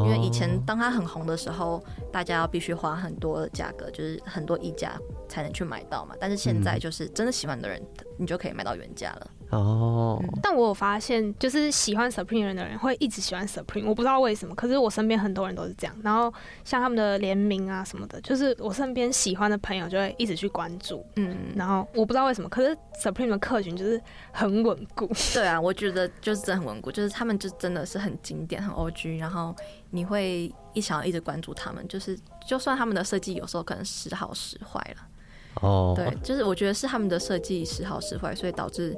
[0.03, 6.15] 因为以前当他很红的时候，大家要必须花很多的价格，就是很多溢价才能去买到嘛。
[6.19, 7.79] 但是现在就是真的喜欢的人，
[8.17, 9.31] 你就可以买到原价了。
[9.49, 14.53] 哦，但我有发现，就是喜欢 Supreme 的人会一直喜欢 Supreme，我不知道为什么。
[14.53, 15.95] 可是我身边很多人都是这样。
[16.03, 16.33] 然后
[16.65, 21.05] 像他们的联名啊什么的，就是我身边喜欢的朋友就会一直去关注。
[21.15, 24.01] 嗯，然后我不知道为什么，可是 Supreme 的客群就是
[24.33, 25.09] 很稳固。
[25.33, 29.55] 对啊，我觉得就是真的很稳固，就是他们就真的是很经典、很 OG，然后
[29.91, 35.07] 你会一想要一直关注他们，就是就算他们的设计有时候可能时好时坏了。
[35.61, 38.93] 哦，对，就是我觉得是他们的设计时好时坏，所以导致。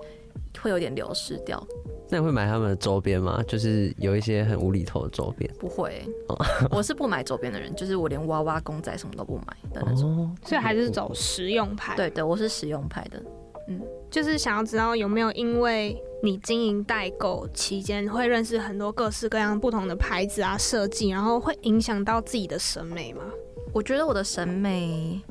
[0.61, 1.61] 会有点流失掉。
[2.11, 3.43] 那你会买他们的周边吗？
[3.47, 5.49] 就是有一些很无厘头的周边。
[5.59, 6.03] 不会，
[6.71, 10.09] 我是不买周边的人， 就是我连娃娃、公仔什么都不买的那种。
[10.17, 11.95] 哦，所以还是走实用派。
[11.95, 13.23] 对对，我是实用派的。
[13.67, 23.21] 嗯，就是想要知道有没有因为你经营代购期间会认识很多各式各样不同的牌子啊、设计，然后会影响到自己的审美吗？
[23.71, 25.21] 我觉得我的审美。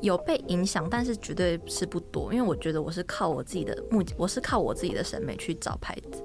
[0.00, 6.22] 有被影响，但是绝对是不多，因为我觉得我是靠我自己的目，我是靠我自己的审美去找牌子，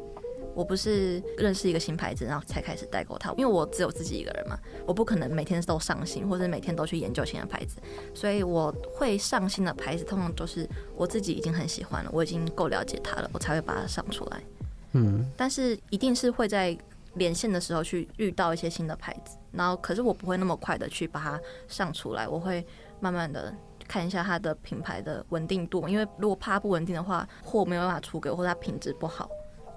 [0.53, 7.77] 我不是认识一个新牌子然后才开始代购它，因为我只有自己一个人嘛，我不可能每天都上新，或者每天都去研究新的牌子，
[8.13, 14.43] 所以我会上新的牌子，通常都是我自己已经很喜欢了，我已经够了解它了，我才会把它上出来。
[14.91, 16.77] 嗯，但是一定是会在
[17.13, 22.65] 连线的时候去遇到一些新的牌子，然后可是我不会那么快的去把它上出来，我会。
[23.01, 23.53] 慢慢的
[23.87, 29.29] 看一下它的品牌的稳定度，因为如果怕不稳定的话，货没有办法出给我，或者它品质不好，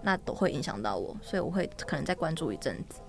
[0.03, 3.01] 那都会影响到我，所以我会可能再关注一阵子。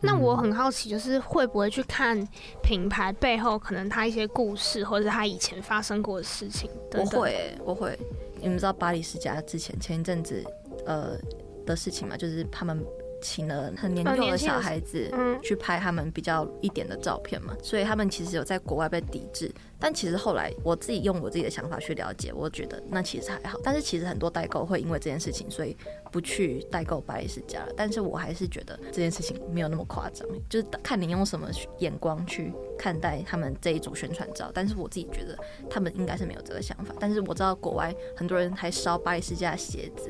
[0.00, 2.16] 那我很好奇，就是会不会去看
[2.62, 7.20] 品牌背后可能它一些故事，或者是它以前发生过的事情等等？
[7.20, 7.98] 我会，我会。
[8.40, 10.44] 你们知道巴黎世家之前前一阵子
[10.86, 11.18] 呃
[11.64, 12.16] 的事情吗？
[12.16, 12.82] 就是他们。
[13.26, 15.12] 请了很年幼的小孩子
[15.42, 19.50] 去拍他们比较一点的照片嘛，所以他们其实有在国外被抵制。
[19.78, 23.58] 但其实后来我自己用我自己的想法去了解，我觉得那其实还好。
[23.64, 25.76] 但是其实很多代购会因为这件事情，所以
[26.10, 27.72] 不去代购巴黎世家了。
[27.76, 31.50] 但是我还是觉得这件事情没有那么夸张，就是看你用什么
[31.80, 34.50] 眼光去看待他们这一组宣传照。
[34.54, 35.36] 但是我自己觉得
[35.68, 36.94] 他们应该是没有这个想法。
[36.98, 40.08] 但是我知道国外很多人还烧巴黎世家的鞋子。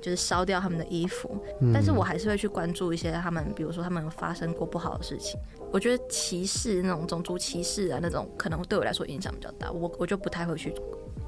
[0.00, 1.36] 就是烧掉他们的衣服，
[1.72, 5.38] 但是我还是会去关注一些他们，比如说他们有发生过不好的事情。
[5.70, 10.72] 我觉得歧视那种种族歧视啊，那种可能对我来说影响比较大，我我就不太会去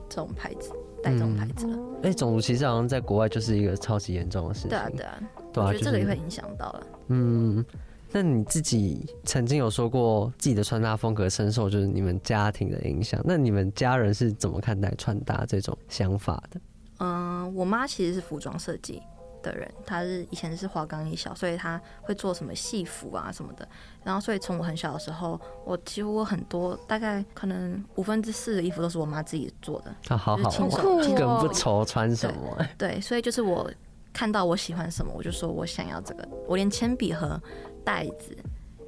[0.09, 1.77] 这种牌子带这种牌子了。
[2.03, 4.71] 哎、嗯，种族歧视好像在国外就是一个超级严重的事情。
[4.71, 5.21] 对啊，对啊，
[5.53, 6.87] 对啊，我觉得这个也会影响到了。
[7.09, 7.64] 嗯，
[8.12, 16.59] 那你自己曾经有说过自己的穿搭风格深受就是你们家庭的影响，那你们家人是怎么看待穿搭这种想法的？
[17.01, 19.03] 嗯，我妈其实是服装设计
[19.43, 23.67] 的人，她是以前是华冈一小，所以她会做什么戏服啊什么的。
[24.05, 29.91] 然后，所以从我很小的时候，我几乎很多大概可能五分之四的衣服都是我妈自己做的。
[30.09, 32.57] 啊，好好，亲手根本不愁穿什么。
[32.77, 32.91] 对。
[32.91, 33.71] 对，所以就是我
[34.13, 36.29] 看到我喜欢什么，我就说我想要这个。
[36.47, 37.41] 我连铅笔盒、
[37.83, 38.37] 袋子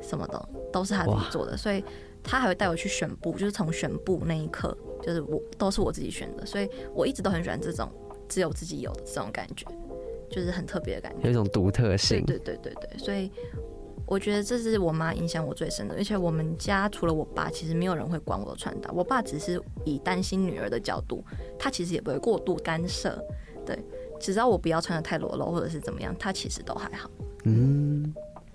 [0.02, 1.82] 什么的都是她自己做的，所以
[2.22, 7.90] 她还会带我去选布，就是从选布那一刻，就是我都是我自己选的，所以我一直都很喜欢这种。
[8.32, 9.66] 只有自己有的这种感觉，
[10.30, 12.24] 就是很特别的感觉，有一种独特性。
[12.24, 13.30] 对对对对对，所以
[14.06, 15.94] 我觉得这是我妈影响我最深的。
[15.94, 18.90] 而且我们家除了我爸，其实没有人会管我的穿搭。
[18.92, 21.22] 我爸只是以担心女儿的角度，
[21.58, 23.22] 他其实也不会过度干涉。
[23.66, 23.78] 对，
[24.18, 27.10] 只要我不要穿的太裸露或者是怎么样，他其实都还好。
[27.44, 28.14] 嗯。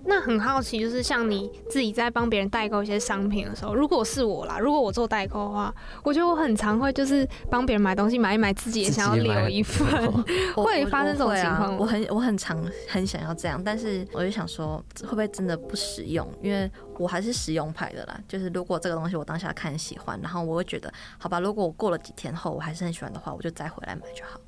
[0.09, 9.85] 那很好奇，就是像你自己在帮别人代购一些商品的时候，如果是我啦，如果我做代购的话，我觉得我很常会就是帮别人买东西，买一买自己也想要留一份，
[10.55, 11.75] 会发生这种情况。
[11.77, 16.25] 我很我很常很想要这样，但是我就想说，会不会真的不实用？
[16.41, 18.17] 因为我还是实用派的啦。
[18.29, 24.39] 就是如果这个东西我当下看喜欢，然后我会觉得，好吧，如果我过了几天后我还是很喜欢的话，我就再回来买就好。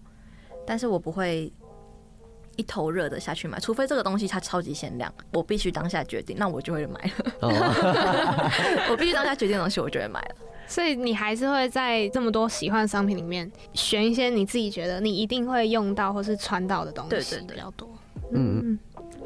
[0.66, 1.52] 但是我不会。
[2.60, 7.32] 一头热的下去买，除非这个东西它超级限量，我必须当下决定，那我就会买了。
[7.40, 7.54] Oh.
[8.92, 10.36] 我必须当下决定的东西，我就会买了。
[10.68, 17.90] 所以你还是会在这么多喜欢的商品里面选一些你自己觉得你一定会用到或是穿到的东西，对对对，比较多。
[18.34, 18.78] 嗯。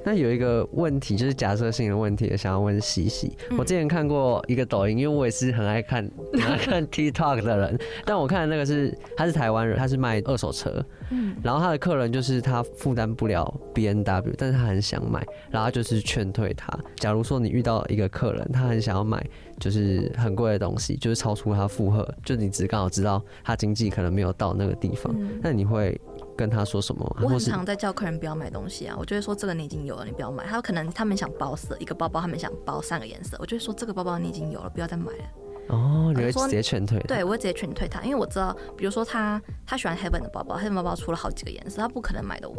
[0.03, 3.35] 那有一个问题，就是假设性的问题，想要问西西。
[3.57, 16.77] 我之前看过一个抖音，因为我也是很爱看 很爱看 TikTok 的人，但我看的那个是他是台湾人，他是卖二手车，嗯，然后他的客人就是他负担不了 B N W，但是他很想买，然后他就是劝退他。
[16.97, 19.25] 假如说你遇到一个客人，他很想要买
[19.59, 25.99] 就是很贵的东西，就是超出他负荷，就你只刚好知道他经济可能没有到那个地方，那你会？
[26.35, 27.17] 跟他说什么？
[27.21, 30.45] 我很常在叫客人不要买东西啊，我就会说这个你已经有了，你不要买。
[30.45, 35.23] 他可能他们想包色，一个包包他们想包三个颜色，我就会说这个包包你已经有了，不要再买了。
[35.69, 36.99] 哦，你会直接劝退？
[37.01, 42.57] 对，我会直接劝退他，因为我知道，比如说他他喜欢 Heaven 的包包，Heaven 包包出了好几个颜色，他不可能买得完。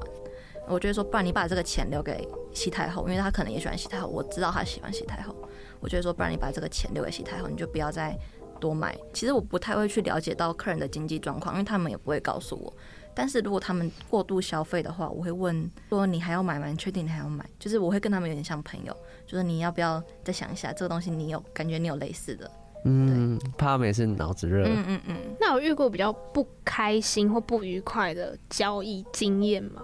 [0.66, 5.34] 我就会说，不然你把这个钱留给西太后，因为他可能也喜欢西太后，我知道他喜欢西太后。
[5.80, 8.18] 我就会说，不然你把这个钱留给西太后，你就不要再
[8.58, 8.96] 多买。
[9.12, 12.72] 其实我不太会去了解到客人的经济状况，因为他们也不会告诉我。
[13.14, 16.66] 但是如果他们过度消费的话，我会问说，你还要买吗？
[16.66, 17.44] 你确定你还要买？
[17.58, 18.96] 就是我会跟他们有点像朋友，
[19.26, 21.10] 就是你要不要再想一下这个东西？
[21.10, 22.50] 你有感觉你有类似的？
[22.86, 24.66] 嗯，怕他们也是脑子热。
[24.66, 25.16] 嗯嗯嗯。
[25.40, 29.82] 那有遇过比较不开心或不愉快的交易经验吗？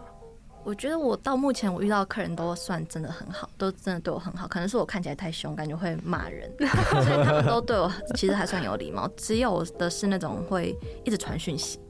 [0.63, 4.47] 我觉得我到目前我遇到的客人都算真的很好，都真的对我很好。
[4.47, 9.09] 可能是我看起来太凶，感觉会骂人， 所以他们都对我其实还算有礼貌。
[9.17, 11.81] 只有的是那种会一直传讯息。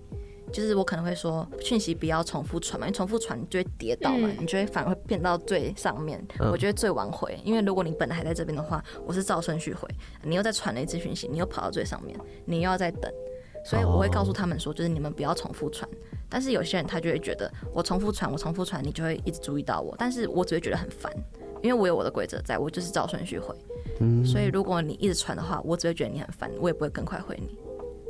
[0.53, 6.23] 就是我可能会说讯息不要重复传嘛，因为重复传你就会跌倒嘛，你就会反而会变到最上面。
[6.39, 9.89] 我觉得最晚回，因为如果你本来还在这边的话，我是照顺序回，
[10.23, 13.11] 你又再传了一次讯息，你又跑到最上面，你又要再等，
[13.65, 15.89] 所以我会告诉他们说，就是你们不要重复传。
[16.29, 21.13] 但是有些人他就会觉得我重复传，我重复传，你就会一直注意到我，但是我只会觉得很烦，
[21.63, 23.55] 因为我有我的规则在，我就是照顺序回。
[24.25, 27.59] 所以如果你一直传的话，我只会觉得你很烦，我也不会更快回你。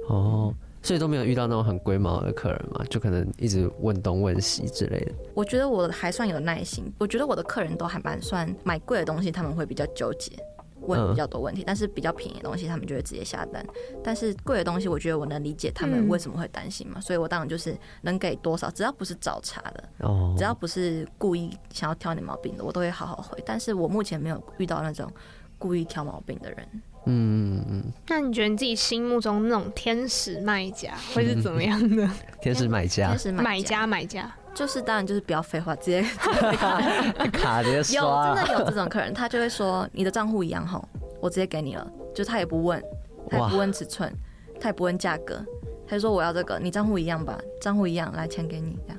[0.09, 0.55] 哦。
[0.83, 5.13] 所以都没有遇到那种很龟毛的客人嘛，就可能一直问东问西之类的。
[5.35, 10.33] 我觉得我还算有耐心，我觉得我的客人都还蛮算买贵的东西，他们会比较纠结，
[10.81, 11.63] 问比较多问题。
[11.63, 13.65] 嗯、但是比较便宜的东西，他们就会直接下单。
[14.03, 23.39] 但是贵的东西，我觉得我能理解他们为什么会担心嘛，嗯、所以我当然就是能给多少，只要不是找茬的，哦，只要不是故意想要挑你毛病的，我都会好好回。
[23.45, 25.11] 但是我目前没有遇到那种
[25.59, 26.67] 故意挑毛病的人。
[27.07, 32.09] 嗯嗯嗯，那你觉得你自己心目中那种天使卖家会是怎么样的？
[32.41, 36.03] 天使买家，天使买家，买家，就是当然就是不要废话，直接
[37.33, 38.29] 卡直接刷。
[38.29, 40.87] 有真的有这种客人，他就会说你的账户一样吼，
[41.21, 42.83] 我直接给你了，就他也不问，
[43.29, 44.13] 他也不问尺寸，
[44.61, 45.45] 他也不问价格，
[45.87, 48.99] 他就说我要这个，你账户一样吧，账户一样，来钱给你这样。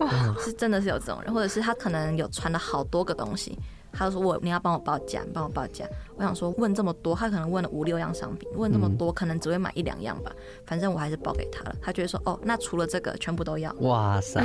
[0.00, 3.58] 哇，是真的是有这种人，或者是他可能有传了好多个东西。
[3.92, 5.86] 他就说我你要帮我报价，帮我报价。
[6.16, 10.30] 我想说问这么多，他可能问了五六样商品，问这么多，可能只会买一两样吧。
[10.66, 11.74] 反正我还是报给他了。
[11.80, 13.72] 他觉得说哦，那除了这个，全部都要。
[13.80, 14.40] 哇塞，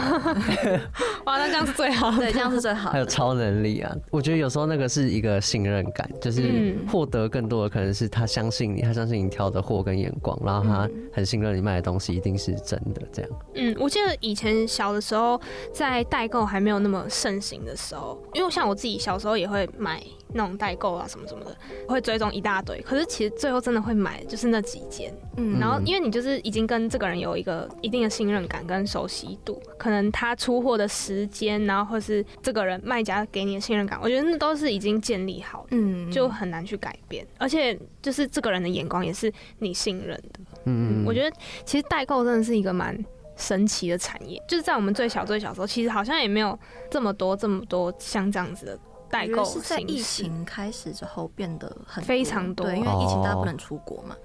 [1.26, 2.92] 哇，那这样是最好， 对，这样是最好。
[2.92, 3.94] 还有超能力啊！
[4.12, 13.02] 我觉得有时候那个是一个信任感，就是获得更多的可能是他相信你，他相信你挑的货跟眼光，然后他很信任你卖的东西一定是真的。
[13.12, 13.32] 这样。
[13.56, 15.40] 嗯，我记得以前小的时候，
[15.74, 19.37] 在代购还没有那么盛行的时候，因为像我自己小时候。
[19.38, 21.56] 也会买那种代购啊什么什么的，
[21.88, 22.82] 会追踪一大堆。
[22.82, 37.26] 可是其实最后真的会买就是那几间，嗯，然后因为你就是已经跟这个人有一个一定的信任感跟熟悉度，可能他出货的时间，然后或是这个人卖家给你的信任感，我觉得那都是已经建立好的，嗯，就很难去改变。
[37.38, 41.36] 而且就是这个人的眼光也是你信任的，嗯，我觉得
[41.66, 42.98] 其实代购真的是一个蛮
[43.38, 44.42] 神奇的产业。
[44.48, 46.58] 就是在我们最小最小的时候，其实好像也没有
[46.92, 48.80] 这么多这么多像这样子的。
[49.10, 54.16] 代购是在疫情开始之后变得很非常多，对，因为疫情大家不能出国嘛，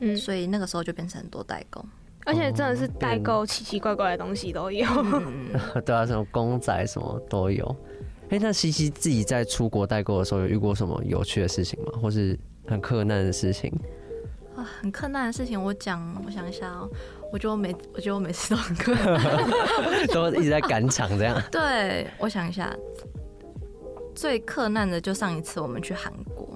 [0.00, 1.84] 嗯，所以那个时候就变成很多代购，
[2.24, 4.86] 而且真的是代购奇奇怪怪的东西都有，
[5.84, 7.76] 对啊，什么公仔什么都有。
[8.28, 11.92] 哎，那西西自己在出国代购的时候有遇过什么有趣的事情吗？
[12.02, 13.72] 或是很困难的事情？
[14.56, 16.90] 啊，很困难的事情，我讲，我想一下哦，
[17.32, 21.40] 我觉得我每，我觉得我每次都很困难， 都一直在赶场这样。
[21.52, 22.74] 对，我想一下。
[24.16, 26.48] 最克难的就上一次我们去韩国，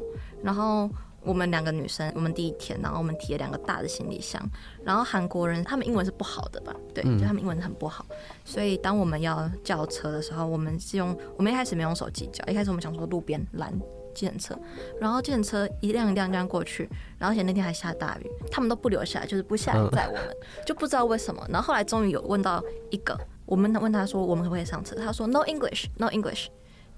[0.42, 0.88] 然后
[1.22, 4.42] 我们两个女生，我们第一天，然后我们提了两个大的行李箱，
[4.82, 6.74] 然后韩国人他们英文是不好的吧？
[6.94, 8.06] 对，就他们英文很不好，
[8.46, 13.70] 所以当我们要叫车的时候，我们是用我们一开始没用手机叫，一开始我们想说路边拦
[14.14, 14.58] 计程车，
[14.98, 16.88] 然后计程车一辆一辆这样过去，
[17.18, 20.34] 然后而且那天还下大雨，他们都不留下来，就是不下来载我们，
[20.64, 21.46] 就不知道为什么。
[21.50, 26.46] 然后后来终于有问到一个，我们问他说我们可不可以上车，他说 No English，No English。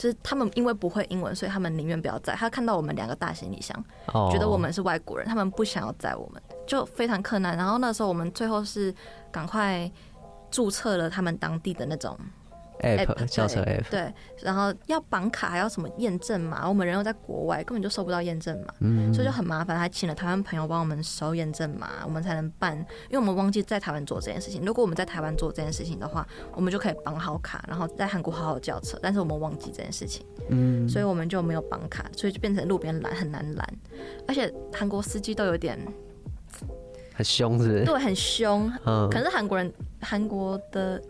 [0.02, 2.34] 就是他们因为不会英文，所以他们宁愿不要载。
[2.34, 4.32] 他看到我们两个大行李箱，oh.
[4.32, 7.56] 觉得我们是外国人，他们不想要载我们，就非常困难。
[7.56, 8.92] 然后那时候我们最后是
[9.30, 9.88] 赶快
[10.50, 12.18] 注册了他们当地的那种。
[12.82, 14.12] App 叫车 app 对，
[14.42, 16.68] 然后要绑卡，还要什么验证码？
[16.68, 19.78] 我们人又在国外，根本就收不到验证码，嗯，所以就很麻烦。
[19.78, 22.76] 还请了台湾朋友帮我们收验证码，我们才能办。
[23.08, 24.62] 因为我们忘记在台湾做这件事情。
[24.64, 28.98] 如果我们在台湾做这件事情的话，我们就可以绑好卡，然后在韩国好好叫车。
[29.00, 33.66] 但是我们忘记这件事情，嗯，所以我们就没有绑卡，所以就变成路边拦很难拦，
[34.26, 35.78] 而且韩国司机都有点
[37.14, 37.84] 很凶，是不是？
[37.84, 38.72] 对，很凶。
[38.84, 41.00] 嗯，可是韩国人，韩国的。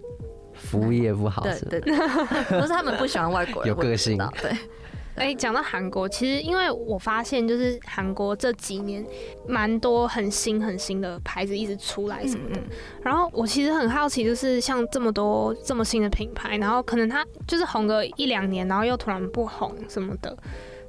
[0.62, 1.96] 服务业不好，对对对，
[2.48, 4.16] 不是他们不喜欢外国人， 有个性。
[4.40, 4.56] 对，
[5.16, 9.04] 哎，讲到韩国，其实因为我发现，就是韩国这几年
[9.46, 12.60] 蛮多很新很新的牌子一直出来什么的。
[13.02, 20.34] 然后我其实很好奇，就是像这么多这么新的品牌，然后可能它就是红个一两年，然后又突然不红什么的。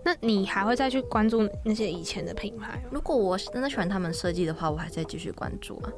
[0.06, 2.82] 那你还会再去关注那些以前的品牌？
[2.92, 5.92] 如果我真的喜欢他们设计的话，我还在继续关注啊。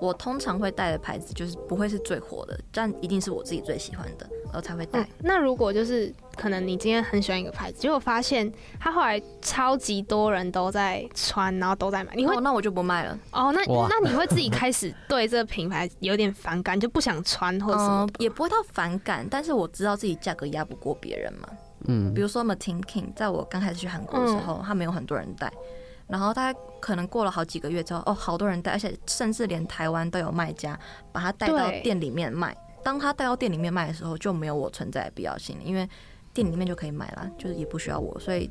[0.00, 5.00] 我通常会带的牌子就是不会是最火的，但一定是我自己最喜欢的，我才会带。
[5.00, 5.08] 嗯。
[5.20, 12.36] 那如果就是可能你今天很喜欢一个牌子，结果发现它后来超级多人都在穿，然后都在买，你会？
[12.36, 13.18] 哦，那我就不卖了。
[13.32, 18.06] 哦，那那你会自己开始对这个品牌有点反感，就不想穿或者什么？
[18.06, 21.48] 嗯，也不会到反感，但是我知道自己价格压不过别人嘛。
[21.88, 25.52] 嗯，比如说 Martine King，在我刚开始去韩国的时候，他没有很多人带。
[26.08, 30.78] 然后大概可能过了好几个月之后，哦，好多人带，而且甚至连台湾都有卖家
[31.12, 32.56] 把它带到店里面卖。
[32.84, 35.88] 当他带到店里面卖的时候，就没有我存在的必要性，因为
[36.32, 38.16] 店里面就可以买了，就是也不需要我。
[38.20, 38.48] 所以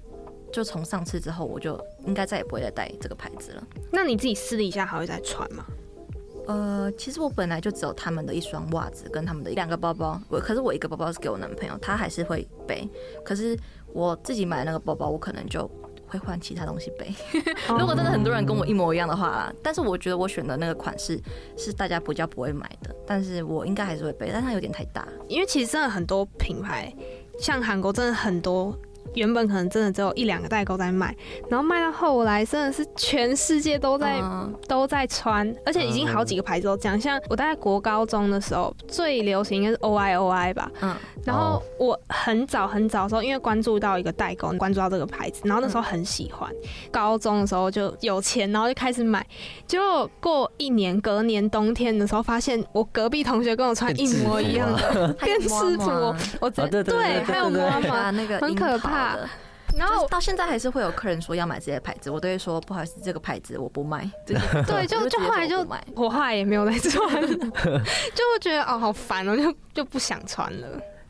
[0.52, 3.64] 就从上次之后，我就应该再也不会再带这个牌子了。
[3.90, 5.66] 那你自己私底下还会再穿吗？
[6.48, 12.86] 呃，其实我本来就只有他们的一双袜子跟他们的两个包包，我可是我一个包包是给我男朋友，他还是会背。
[13.24, 13.58] 可是
[13.94, 15.72] 我自己买那个包包，我可能就。
[16.18, 17.14] 会换其他东西背，
[17.78, 21.20] 如果真的很多人跟我一模一样的话，但是我觉得我选的那个款式
[21.58, 26.94] 是大家比较不会买的，但是我应该还是会背，但它有点太大，因为其实真的很多品牌，
[27.40, 28.78] 像韩国真的很多
[29.16, 31.16] 原本可能真的只有一两个代购在卖，
[31.50, 37.00] 然后卖到后来真的是全世界都在、嗯、都在穿，而且已经好几个牌子都这样。
[37.00, 40.72] 像我大概国高中的时候，最流行应该是 O I O I 吧。
[40.82, 40.96] 嗯。
[41.26, 46.48] 然后我很早很早的时候，因为关注到一个代购，关注到这个牌子，然后那时候很喜欢。
[46.92, 49.26] 高中的时候就有钱，然后就开始买。
[49.66, 59.05] 结果过一年，隔年冬天的时候，发现我隔壁同学跟我穿一模一样的变制服，我真的对，还有妈妈那个很可怕。
[59.78, 64.10] 然后到现在还是会有客人说要买这些牌子，我都会说不好意思，这个牌子我不卖。
[64.26, 65.60] 对，就就后来就
[65.96, 70.68] 我后来也没有再穿，就觉得哦好烦哦，就就不想穿了。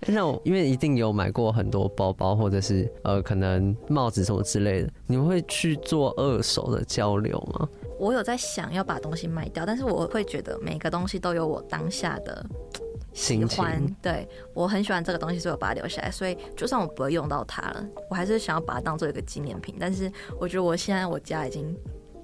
[0.08, 7.68] 那我因为一定有买过很多包包或者是呃可能帽子什么之类的，你们会去做二手的交流吗？
[8.00, 12.46] 我有在想要把东西卖掉，但是我会觉得每个东西都有我当下的。
[13.16, 16.12] 喜欢，对，我很喜欢这个东西，所以我把它留下来。
[16.12, 19.76] 所以就算我不会用到它了，我还是想要把它当做一个纪念品。
[19.80, 21.74] 但是我觉得我现在我家已经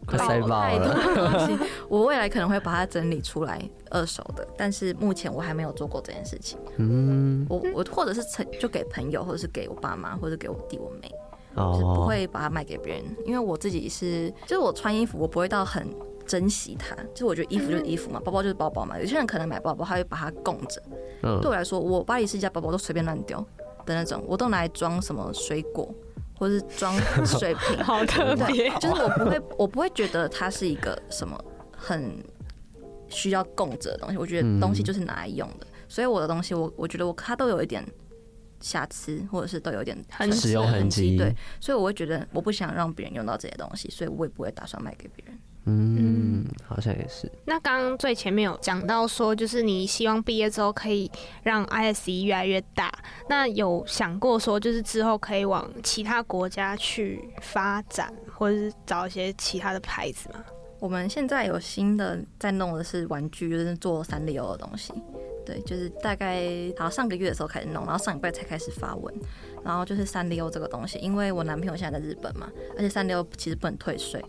[0.05, 6.59] 快塞爆了，我未来可能会把它整理出来二手的，但是目前我还没有做过这件事情。
[6.75, 11.09] 嗯，我我或者是成就给朋友，或者是给我爸妈，或者给我弟我妹，
[11.55, 15.87] 就是不会把它卖给别人，因为我自己是，就是我穿衣服我不会到很。
[16.31, 18.97] 珍惜它，就我觉得衣服就是衣服嘛，包包就是包包嘛。
[18.97, 20.81] 有些人可能买包包，他会把它供着。
[21.21, 23.45] 对我来说，我巴黎世家包包都随便乱丢
[23.85, 25.93] 的那种，我都拿来装什么水果，
[26.37, 27.77] 或是装水瓶。
[27.83, 31.37] 好特别，就是我不会，我不会觉得它是一个什么
[31.75, 32.23] 很
[33.09, 34.17] 需要供着的东西。
[34.17, 37.85] 我觉得东西就是拿来用的，所以我的东西，我我觉得我它都有一点
[38.61, 41.17] 瑕疵，或者是都有点很使用痕迹。
[41.17, 45.37] 对，所以我会觉得我不想让别人用到这些东西，所以我也不会打算卖给别人。
[45.65, 47.31] 嗯，好像也是。
[47.45, 51.09] 那刚刚最前面有讲到说，就是你希望毕业之后可以
[51.43, 52.91] 让 ISE 越来越大。
[53.29, 60.43] 那有想过说，就是之后可以往其他国家去发展，或者是找一些其他的牌子吗？
[60.79, 64.91] 我们现在有新的在弄的是玩具，就是做三丽鸥的东西。
[65.45, 66.43] 对，就是大概
[66.75, 69.13] 好像上个月的时候开始弄，然后上礼拜才开始发文。
[69.63, 74.19] 然后就是三丽鸥这个东西，因为我男朋友现在在日本嘛，而且三丽鸥其实不能退税。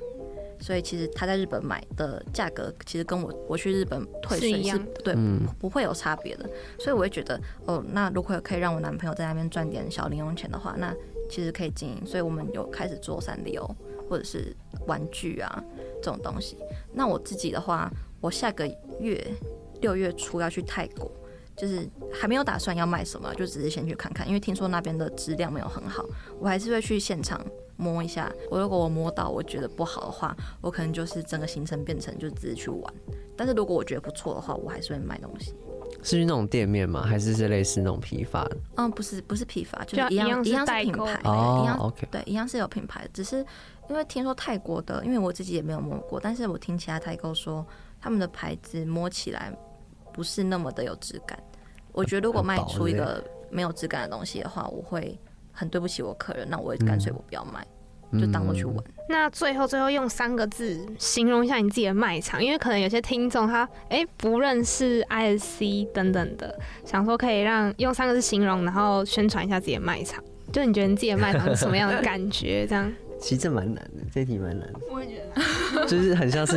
[0.63, 5.13] 所以其实他在日本买的价格，其实跟我我去日本退税是对，
[5.59, 6.49] 不会有差别的。
[6.79, 10.95] 所以我会觉得，哦，那如果可以让我男朋友在那边赚点小零用钱的话，那
[11.29, 12.07] 其实可以经营。
[12.07, 13.75] 所以我们有开始做三丽鸥
[14.09, 14.57] 或者是
[14.87, 15.65] 玩具啊
[16.01, 16.57] 这种东西。
[16.93, 17.91] 那我自己的话，
[18.21, 18.65] 我下个
[19.01, 19.21] 月
[19.81, 21.11] 六月初要去泰国，
[21.57, 26.07] 就是还没有打算要卖什么，就只是先去看看，因为听说那边的质量没有很好，
[26.39, 27.45] 我还是会去现场。
[27.77, 32.95] 摸一下，我如果我摸到我觉得不好的话，我可能就是整个行程变成就只是去玩。
[33.37, 35.55] 但是如果我觉得不错的话，我还是会买东西。
[36.03, 37.03] 是去那种店面吗？
[37.03, 38.57] 还是是类似那种批发的？
[38.77, 43.07] 嗯，不是，不是批发，就是一样一样是品牌，哦，一样 OK，对，一样是有品牌。
[43.13, 43.45] 只是
[43.89, 47.65] 因为听说泰国的，因为我自己也没有摸过，但是我听其他代购说，
[48.01, 49.53] 他们的牌子摸起来
[50.13, 51.39] 不是那么的有质感。
[51.93, 55.19] 我觉得如果卖出一个没有质感的东西的话，我会。
[55.53, 57.65] 很对不起我客人，那我也干脆我不要卖，
[58.11, 58.77] 嗯、就当我去玩。
[59.09, 70.23] 那最后最后用三个字形容一下你自己的卖场，因为可能有些听众他哎、欸、不认识 ISC 等等的，想说可以让用三个字形容，然后宣传一下自己的卖场。
[70.53, 72.67] 就你觉得你自己的卖场是什么样的感觉？
[72.67, 72.93] 这样。
[73.23, 74.81] 其实这蛮难的，这题蛮难的。
[74.91, 76.57] 我也觉得，就是很像是，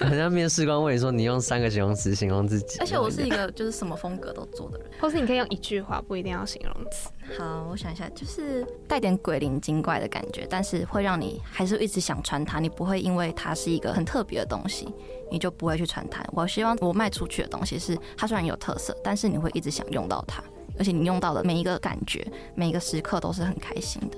[0.00, 2.78] 很像面试官问你说，你用三个形容词形容自己。
[2.80, 7.10] 而且我是一个 就是什么风格都做的人，或是你可以用一句话，不一定要形容词。
[7.38, 14.88] 好，我想一下，就是带点鬼灵精怪的感觉，但是会让你还是一直想穿它，你不会因为它是一个很特别的东西，
[15.30, 16.24] 你就不会去穿它。
[16.32, 20.42] 我希望我卖出去的东西是，它虽然有特色，但是你会一直想用到它，
[20.78, 24.16] 而且你用到的每一个感觉，每一个时刻都是很开心的。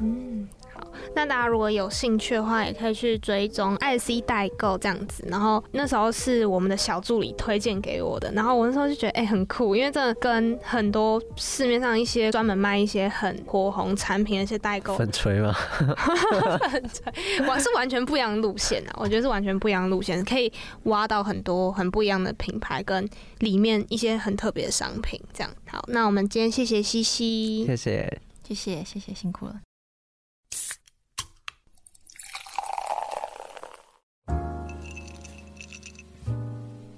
[0.00, 0.46] 嗯。
[1.14, 5.24] 那大家如果有兴趣的话，也可以去追踪 ISC 代购这样子。
[5.28, 15.54] 然后那时候是我们的小助理推荐给我的，然后我那时候就觉得哎、欸、很酷，因为真的跟很多市面上一些专门卖一些很火红产品的一些代购 粉锤吗？
[16.70, 18.92] 粉锤，我是完全不一样的路线啊！
[18.96, 20.52] 我觉得是完全不一样的路线，可以
[20.84, 23.08] 挖到很多很不一样的品牌跟
[23.38, 25.20] 里面一些很特别的商品。
[25.32, 29.65] 这样好，那我们今天谢谢西西，谢谢，谢谢，谢谢，辛苦了。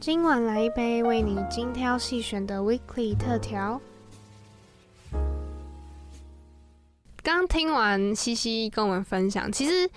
[0.01, 3.81] 今晚来一杯为你精挑细选的 Weekly 特调。
[7.21, 9.91] 刚听完西西跟我们分享，其实，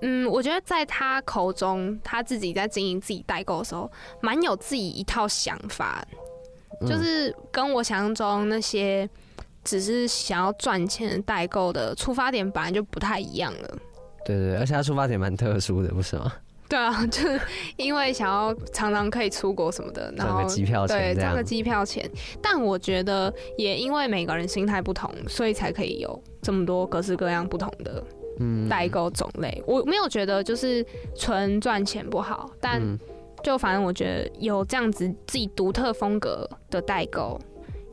[0.00, 3.90] 嗯，我觉得在他口中，他自己在经营自己代购的时候，
[4.22, 6.02] 蛮有自己一套想法，
[6.80, 9.08] 就是跟我想象中那些
[9.62, 13.78] 只是想要赚钱代购的出发点本来就不太一样了。
[14.24, 16.32] 对对，而且他出发点蛮特殊的，不是吗？
[16.72, 17.38] 对啊， 就是
[17.76, 22.10] 因为想要常常可以出国什么的，然后机票钱，对，赚个机票钱。
[22.40, 28.02] 但我觉得也因为每个人心态不同，所以才可以有这么多各式各样不同的
[28.70, 29.50] 代购种类。
[29.58, 30.82] 嗯、我没有觉得就是
[31.14, 32.80] 纯赚钱不好，但
[33.42, 37.38] 就反正我觉得有这样子自己独特风格的代购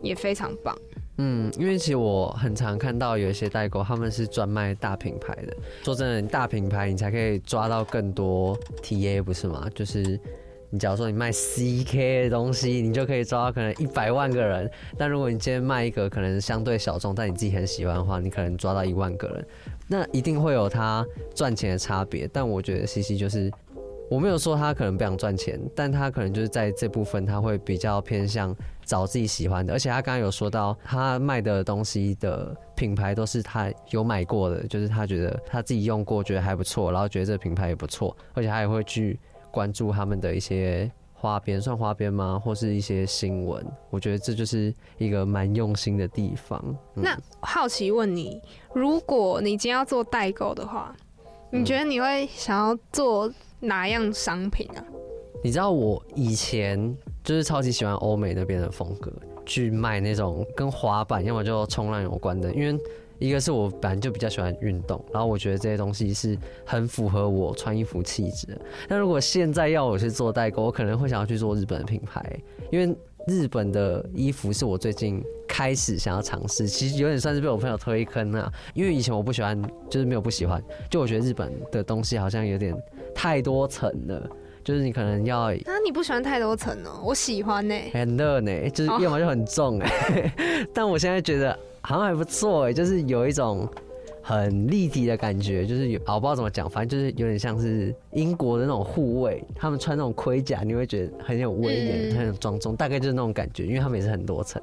[0.01, 0.73] 也非常棒。
[1.21, 5.53] 嗯，因为其实我很常看到有一些代购，他们是专卖大品牌的。
[5.83, 9.69] 说真的，大品牌你才可以抓到更多 TA，不是吗？
[9.75, 10.17] 就是
[10.69, 14.71] 你假如说你卖 CK 的东西，你就可以抓到可能一百万个人。
[14.97, 19.45] 但如果你今天卖一个可能相对小众，但你自己很喜欢的话，你可能抓到一万个人。
[19.87, 21.05] 那一定会有它
[21.35, 22.29] 赚钱的差别。
[22.31, 23.51] 但我觉得 CC 就是。
[24.09, 39.19] 我没有说他可能不想赚钱，但他可能就是在这部分他会比较偏向找自己喜欢的，而且他刚刚有说到他卖的东西的品牌都是他有买过的，就是他觉得他自己用过觉得还不错，然后觉得这个品牌也不错，而且他也会去
[39.51, 42.41] 关注他们的一些花边，算花边吗？
[42.43, 43.63] 或是一些新闻？
[43.91, 46.59] 我觉得这就是一个蛮用心的地方。
[46.95, 48.41] 嗯、那好奇问你，
[48.73, 50.95] 如果你今天要做代购的话，
[51.51, 53.31] 你觉得你会想要做？
[53.59, 54.83] 哪样商品啊？
[55.43, 59.11] 你知道我以前就是超级喜欢欧美那边的风格，
[59.45, 62.53] 去卖那种跟滑板要么就冲浪有关的。
[62.53, 62.77] 因为
[63.19, 68.61] 一个是我本来就比较喜欢运动，然后我觉得这些东西是很符合我穿衣服气质的。
[68.87, 72.37] 但如果现在要我去做代购，我可能会想要去做日本的品牌，
[72.71, 72.93] 因为
[73.27, 76.67] 日本的衣服是我最近开始想要尝试。
[76.67, 82.75] 其实有点算是被我朋友推坑啊，因为以前我不喜欢，就是没有不喜欢，就我觉得日本的东西好像有点。
[83.15, 84.29] 太多层了，
[84.63, 85.53] 就是你可能要啊，
[85.85, 87.01] 你不喜欢太多层哦？
[87.03, 90.33] 我喜欢呢，很热呢，就是要么就很重哎，
[90.73, 93.67] 但我现在觉得好像还不错哎，就是有一种
[94.21, 104.61] 很立体的感觉，就是有，我不知道怎么讲，反正就是有点像是英国的那种护卫，他们穿那种盔甲，你会觉得很有威严，很有庄重，大概就是那种感觉，因为他们也是很多层，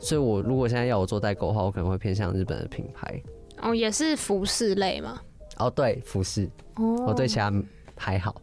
[0.00, 3.20] 所以我如果现在要我做代购的话，我可能会偏向日本的品牌。
[3.62, 5.20] 哦，也是服饰类吗？
[5.58, 6.48] 哦，对，服饰。
[6.76, 7.52] 哦，我对其他。
[8.00, 8.34] 还好，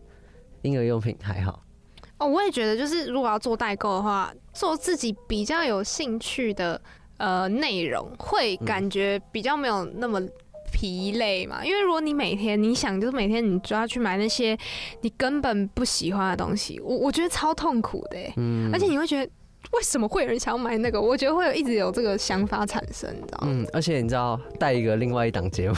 [0.62, 1.64] 婴儿用品还好。
[2.20, 6.80] 哦，我也觉得，就是如果要做代购的话，做自己比较有兴趣的
[7.18, 10.22] 呃内容，会感觉比较没有那么
[10.72, 11.66] 疲累嘛。
[11.66, 14.56] 因为如果你每天你想，就是每天你就要去买那些
[15.02, 18.18] 你根本不喜欢的东西，我我觉得超痛苦的。
[18.38, 19.32] 嗯，而且你会觉得。
[19.74, 21.00] 为什么会有人想要买那个？
[21.00, 23.48] 我觉得会有一直有这个想法产生，你知道吗？
[23.50, 25.76] 嗯，而且你知道带一个另外一档节目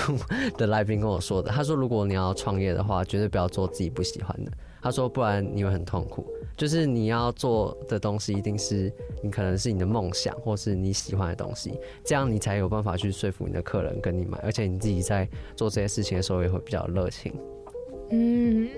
[0.58, 4.52] 的来宾跟我说的，他说如果你要创业的话，绝对不要做自己不喜欢的。
[4.82, 6.26] 他说不然你会很痛苦。
[6.56, 8.92] 就是你要做的东西一定是
[9.24, 11.74] 你可能是你的梦想，或是你喜欢的东西，
[12.06, 17.34] 这样你才有办法去说服你的客人跟你买，而且你自己在做这些事情的时候也会比较热情。
[18.12, 18.70] 嗯，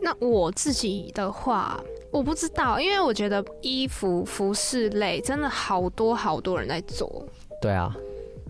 [0.00, 1.82] 那我自己的话。
[2.16, 7.24] 我不知道，因为我觉得衣服服饰类真的好多好多人在做。
[7.60, 7.94] 对啊，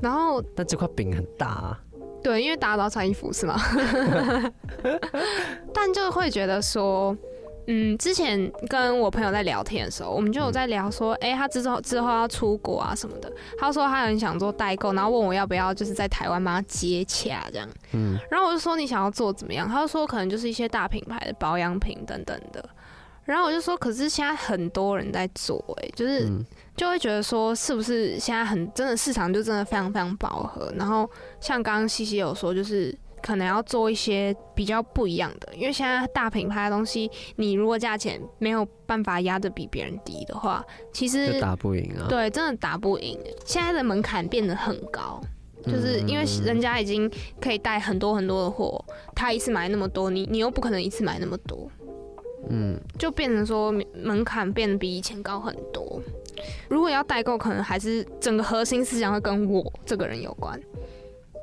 [0.00, 1.80] 然后但这块饼很大啊。
[2.22, 3.56] 对，因为大家都要穿衣服是吗？
[5.74, 7.16] 但就会觉得说，
[7.66, 13.32] 嗯，之前跟我朋友在聊天的时候，我们就有在聊说，哎、嗯欸，他之后之后要出国啊什么的。
[13.58, 17.68] 他说他很想做代购，然后问我要不要就是在台湾帮他接洽这样。
[17.92, 19.68] 嗯，然后我就说你想要做怎么样？
[19.68, 22.68] 他就说可能就是一些大品牌的保养品等等的。
[23.26, 26.30] 然后我就说，可是现在很多人在做，哎，就是
[26.76, 30.72] 就会觉得说，是不是现在很真的市场就真的非常非常饱和？
[30.76, 31.10] 然后
[31.40, 42.06] 像刚刚西西有说，就是可能要做一些比较不一样的，因为现在大品牌的东西，你如果价钱没有办法压得比别人低的话，其实打不赢啊。
[42.08, 43.18] 对，真的打不赢。
[43.44, 45.20] 现在的门槛变得很高，
[45.64, 47.10] 就是因为人家已经
[47.40, 48.84] 可以带很多很多的货，
[49.16, 51.68] 他一次买那么多，你你又不可能一次买那么多。
[52.50, 56.00] 嗯，就变成说门槛变得比以前高很多。
[56.68, 60.60] 如果要代购，可能还是整个核心思想会跟我这个人有关，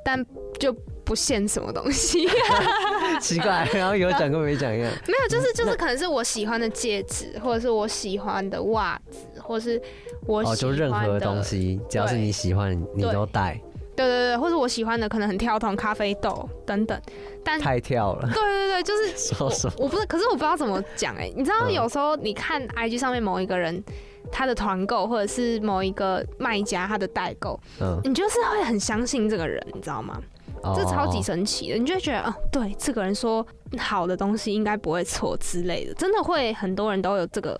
[0.05, 0.23] 但
[0.59, 0.71] 就
[1.03, 2.27] 不限什么东西。
[3.19, 4.91] 奇怪，然后有讲跟没讲一样。
[5.07, 9.81] 没有，就是就是可能是我喜欢的戒指，或者是我喜欢的袜子，或者是
[10.25, 13.59] 我喜欢的哦，就任何东西，只要是你喜欢，你都带。
[13.95, 16.99] 对对对，或者我喜欢的可能很跳动，咖啡豆等等，
[17.43, 18.29] 但太跳了。
[18.33, 21.33] 对对对，就是 说说我，我不是，可是我不知道怎么讲哎、欸。
[21.35, 23.83] 你知道有时候你看 IG 上面某一个人
[24.31, 30.21] 他的团购，或者是某一个卖家他的代购，嗯，你就是会很相信这个人，你知道吗？
[30.63, 33.45] 哦、这超级神奇的，你就会觉得，哦，对，这个人说
[33.77, 37.59] 好的东西应该不会错之类的，真的会很多人都有这个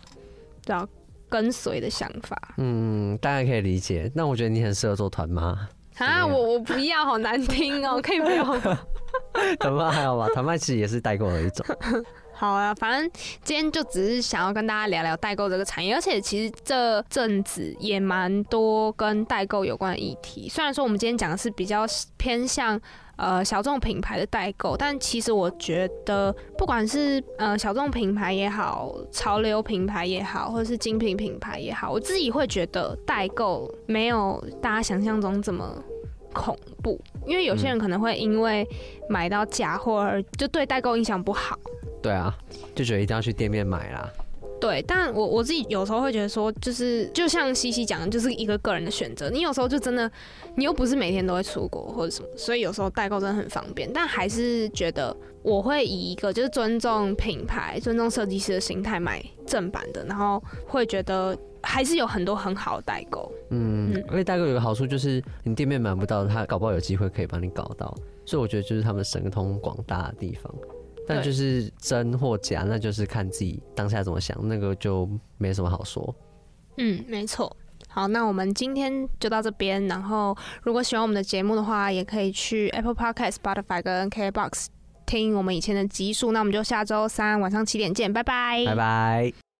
[0.61, 0.87] 叫
[1.27, 2.37] 跟随的想法。
[2.59, 4.09] 嗯，大概可以理解。
[4.15, 5.67] 那我觉得你很适合做团妈
[5.97, 6.25] 啊！
[6.25, 8.79] 我我不要，好难听哦， 可以不要吗？
[9.59, 10.27] 团妈还好吧？
[10.33, 11.65] 谈判其实也是代购的一种。
[12.35, 13.09] 好啊，反正
[13.43, 20.49] 今天就只是想要跟大家聊聊代购这个产业，而且其实这阵子也蛮多跟代购有关的议题。
[20.49, 21.85] 虽然说我们今天讲的是比较
[22.17, 22.79] 偏向
[23.15, 35.81] 呃小众品牌的代购，但其实我觉得不管是呃小众品牌也好，潮流品牌也好，或者是精品品牌也好，我自己会觉得代购没有大家想象中这么
[36.33, 38.67] 恐怖，因为有些人可能会因为
[39.07, 41.57] 买到假货而就对代购印象不好。
[42.01, 42.35] 对啊，
[42.75, 44.09] 就觉得一定要去店面买啦。
[44.63, 49.29] 对，但我我自己有时候会觉得说，就是就像西西讲的，就是一个个人的选择。
[49.29, 50.09] 你有时候就真的，
[50.55, 53.91] 你又不是每天都会出国或者什么，所以有时候代购真的很方便。
[53.91, 63.29] 但还是觉得我会以一个就是尊重品牌、尊重设计师的心态买正版的，然后会觉得还是有很多很好的代购。
[63.49, 67.93] 嗯，嗯，而且代购有个好处就是你店面买不到，他搞不好有机会可以帮你搞到。
[68.25, 70.55] 所以我觉得就是他们神通广大的地方。
[71.07, 76.15] 但就是真或假，那就是看自己当下怎么想，那个就没什么好说。
[76.77, 77.55] 嗯，没错。
[77.87, 79.85] 好，那我们今天就到这边。
[79.87, 84.65] 然后，如果喜欢我们的节目的话，也可以去 Apple Podcast、Spotify 跟 KBox
[85.05, 86.31] 听我们以前的集数。
[86.31, 89.52] 那我们就下周三晚上七点见，拜拜，拜拜。